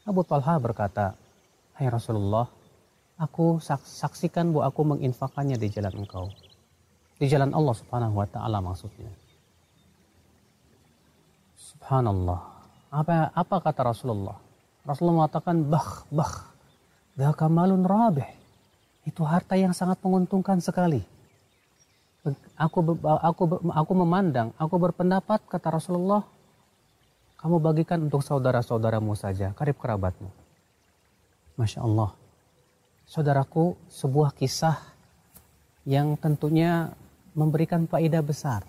Abu 0.04 0.24
Talha 0.24 0.56
berkata, 0.56 1.14
Hai 1.76 1.88
Rasulullah, 1.88 2.48
aku 3.16 3.60
saksikan 3.84 4.52
bahwa 4.52 4.64
aku 4.68 4.82
menginfakannya 4.84 5.56
di 5.56 5.68
jalan 5.72 6.04
engkau. 6.04 6.28
Di 7.20 7.28
jalan 7.28 7.52
Allah 7.52 7.74
subhanahu 7.76 8.16
wa 8.16 8.28
ta'ala 8.28 8.58
maksudnya. 8.64 9.12
Subhanallah. 11.56 12.40
Apa, 12.90 13.32
apa 13.32 13.56
kata 13.60 13.92
Rasulullah? 13.92 14.36
Rasulullah 14.84 15.24
mengatakan, 15.24 15.56
bah, 15.68 16.04
bah. 16.08 16.48
Dhaka 17.16 17.52
malun 17.52 17.84
rabih. 17.84 18.26
Itu 19.04 19.24
harta 19.28 19.56
yang 19.56 19.76
sangat 19.76 20.00
menguntungkan 20.00 20.60
sekali. 20.64 21.04
Aku, 22.60 23.00
aku, 23.00 23.42
aku 23.72 23.92
memandang, 23.96 24.52
aku 24.60 24.76
berpendapat, 24.76 25.40
kata 25.48 25.80
Rasulullah, 25.80 26.28
kamu 27.40 27.56
bagikan 27.64 28.04
untuk 28.04 28.20
saudara-saudaramu 28.20 29.16
saja, 29.16 29.56
karib 29.56 29.80
kerabatmu. 29.80 30.28
Masya 31.56 31.80
Allah 31.80 32.12
saudaraku, 33.10 33.74
sebuah 33.90 34.30
kisah 34.38 34.78
yang 35.82 36.14
tentunya 36.14 36.94
memberikan 37.34 37.90
faedah 37.90 38.22
besar. 38.22 38.62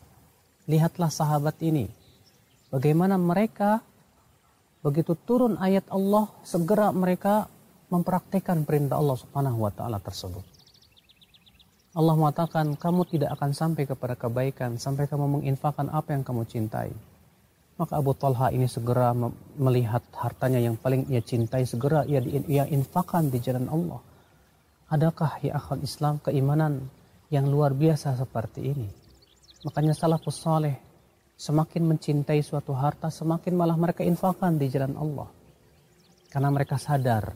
Lihatlah 0.66 1.14
sahabat 1.14 1.62
ini, 1.62 1.86
bagaimana 2.74 3.22
mereka 3.22 3.86
begitu 4.82 5.14
turun 5.14 5.62
ayat 5.62 5.86
Allah, 5.94 6.26
segera 6.42 6.90
mereka 6.90 7.46
mempraktekkan 7.94 8.66
perintah 8.66 8.98
Allah 8.98 9.18
Subhanahu 9.22 9.62
wa 9.62 9.70
taala 9.70 10.02
tersebut. 10.02 10.42
Allah 11.92 12.16
mengatakan, 12.16 12.80
kamu 12.80 13.04
tidak 13.12 13.36
akan 13.36 13.52
sampai 13.52 13.84
kepada 13.84 14.16
kebaikan 14.16 14.80
sampai 14.80 15.12
kamu 15.12 15.40
menginfakkan 15.40 15.92
apa 15.92 16.16
yang 16.16 16.24
kamu 16.24 16.48
cintai. 16.48 16.96
Maka 17.76 18.00
Abu 18.00 18.16
Talha 18.16 18.48
ini 18.56 18.64
segera 18.64 19.12
melihat 19.60 20.00
hartanya 20.16 20.64
yang 20.64 20.80
paling 20.80 21.04
ia 21.12 21.20
cintai 21.20 21.68
segera 21.68 22.08
ia, 22.08 22.24
ia 22.24 22.64
infakkan 22.72 23.28
di 23.28 23.44
jalan 23.44 23.68
Allah. 23.68 24.00
Adakah 24.88 25.44
ya 25.44 25.60
akhal 25.60 25.84
Islam 25.84 26.24
keimanan 26.24 26.88
yang 27.28 27.52
luar 27.52 27.76
biasa 27.76 28.16
seperti 28.16 28.72
ini? 28.72 28.88
Makanya 29.68 29.92
salafus 29.92 30.40
saleh 30.40 30.80
semakin 31.36 31.92
mencintai 31.92 32.40
suatu 32.40 32.72
harta 32.72 33.12
semakin 33.12 33.52
malah 33.52 33.76
mereka 33.76 34.08
infakkan 34.08 34.56
di 34.56 34.72
jalan 34.72 34.96
Allah. 34.96 35.28
Karena 36.32 36.48
mereka 36.56 36.80
sadar 36.80 37.36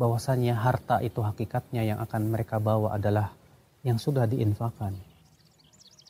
bahwasannya 0.00 0.56
harta 0.56 1.04
itu 1.04 1.20
hakikatnya 1.20 1.84
yang 1.84 1.98
akan 2.00 2.32
mereka 2.32 2.56
bawa 2.56 2.96
adalah 2.96 3.41
yang 3.82 3.98
sudah 3.98 4.26
diinfakkan. 4.26 4.94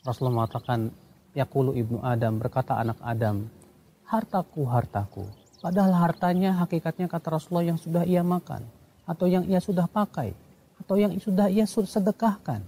Rasulullah 0.04 0.44
mengatakan, 0.44 0.92
Yakulu 1.32 1.72
ibnu 1.72 2.04
Adam, 2.04 2.36
berkata 2.36 2.76
anak 2.76 3.00
Adam, 3.00 3.48
hartaku, 4.04 4.68
hartaku. 4.68 5.24
Padahal 5.64 5.96
hartanya 5.96 6.52
hakikatnya 6.60 7.08
kata 7.08 7.38
Rasulullah 7.38 7.72
yang 7.72 7.78
sudah 7.80 8.04
ia 8.04 8.20
makan, 8.20 8.68
atau 9.08 9.24
yang 9.24 9.48
ia 9.48 9.62
sudah 9.62 9.88
pakai, 9.88 10.36
atau 10.76 11.00
yang 11.00 11.16
sudah 11.16 11.48
ia 11.48 11.64
sedekahkan. 11.64 12.60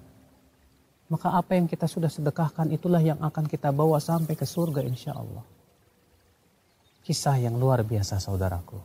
Maka 1.13 1.29
apa 1.37 1.53
yang 1.61 1.69
kita 1.69 1.85
sudah 1.85 2.09
sedekahkan 2.09 2.73
itulah 2.73 3.05
yang 3.05 3.21
akan 3.21 3.45
kita 3.45 3.69
bawa 3.69 4.01
sampai 4.01 4.33
ke 4.33 4.49
surga 4.49 4.81
insya 4.81 5.13
Allah. 5.13 5.45
Kisah 7.05 7.37
yang 7.37 7.61
luar 7.61 7.85
biasa 7.85 8.17
saudaraku. 8.17 8.81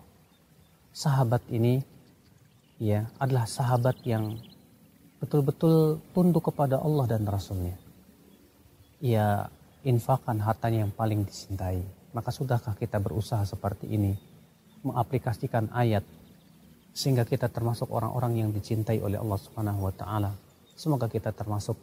Sahabat 0.92 1.48
ini 1.48 1.80
ya 2.76 3.08
adalah 3.16 3.48
sahabat 3.48 4.04
yang 4.04 4.36
betul-betul 5.20 6.00
tunduk 6.16 6.52
kepada 6.52 6.80
Allah 6.80 7.06
dan 7.06 7.28
Rasulnya. 7.28 7.76
Ia 9.00 9.48
infakkan 9.84 10.40
hartanya 10.44 10.84
yang 10.88 10.92
paling 10.92 11.24
dicintai 11.24 12.00
maka 12.14 12.34
sudahkah 12.34 12.74
kita 12.74 12.98
berusaha 12.98 13.46
seperti 13.46 13.90
ini 13.90 14.18
mengaplikasikan 14.82 15.70
ayat 15.76 16.02
sehingga 16.96 17.24
kita 17.24 17.52
termasuk 17.54 17.92
orang-orang 17.94 18.42
yang 18.42 18.50
dicintai 18.50 18.98
oleh 19.00 19.22
Allah 19.22 19.40
Subhanahu 19.40 19.88
wa 19.88 19.94
taala. 19.94 20.32
Semoga 20.74 21.06
kita 21.12 21.36
termasuk 21.36 21.78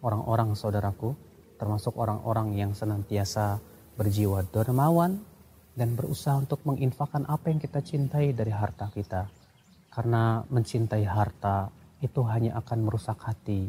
orang-orang 0.00 0.56
saudaraku, 0.56 1.12
termasuk 1.60 1.98
orang-orang 1.98 2.56
yang 2.56 2.72
senantiasa 2.72 3.60
berjiwa 3.98 4.46
dermawan 4.48 5.20
dan 5.74 5.94
berusaha 5.94 6.38
untuk 6.38 6.62
menginfakkan 6.64 7.26
apa 7.28 7.50
yang 7.50 7.60
kita 7.60 7.82
cintai 7.82 8.32
dari 8.32 8.54
harta 8.54 8.88
kita. 8.94 9.28
Karena 9.92 10.46
mencintai 10.46 11.04
harta 11.04 11.68
itu 11.98 12.20
hanya 12.30 12.54
akan 12.62 12.86
merusak 12.86 13.18
hati 13.18 13.66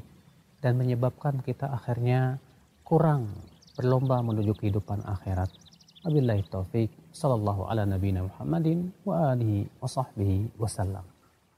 dan 0.61 0.77
menyebabkan 0.77 1.41
kita 1.41 1.65
akhirnya 1.71 2.37
kurang 2.85 3.31
berlomba 3.73 4.21
menuju 4.21 4.53
kehidupan 4.59 5.01
akhirat. 5.07 5.49
Wabillahi 6.05 6.45
taufik. 6.47 6.91
Sallallahu 7.09 7.65
ala 7.65 7.89
nabina 7.89 8.21
Muhammadin 8.21 8.93
wa 9.01 9.33
alihi 9.33 9.65
wa 9.81 9.89
sahbihi 9.89 10.61
wasallam. 10.61 11.03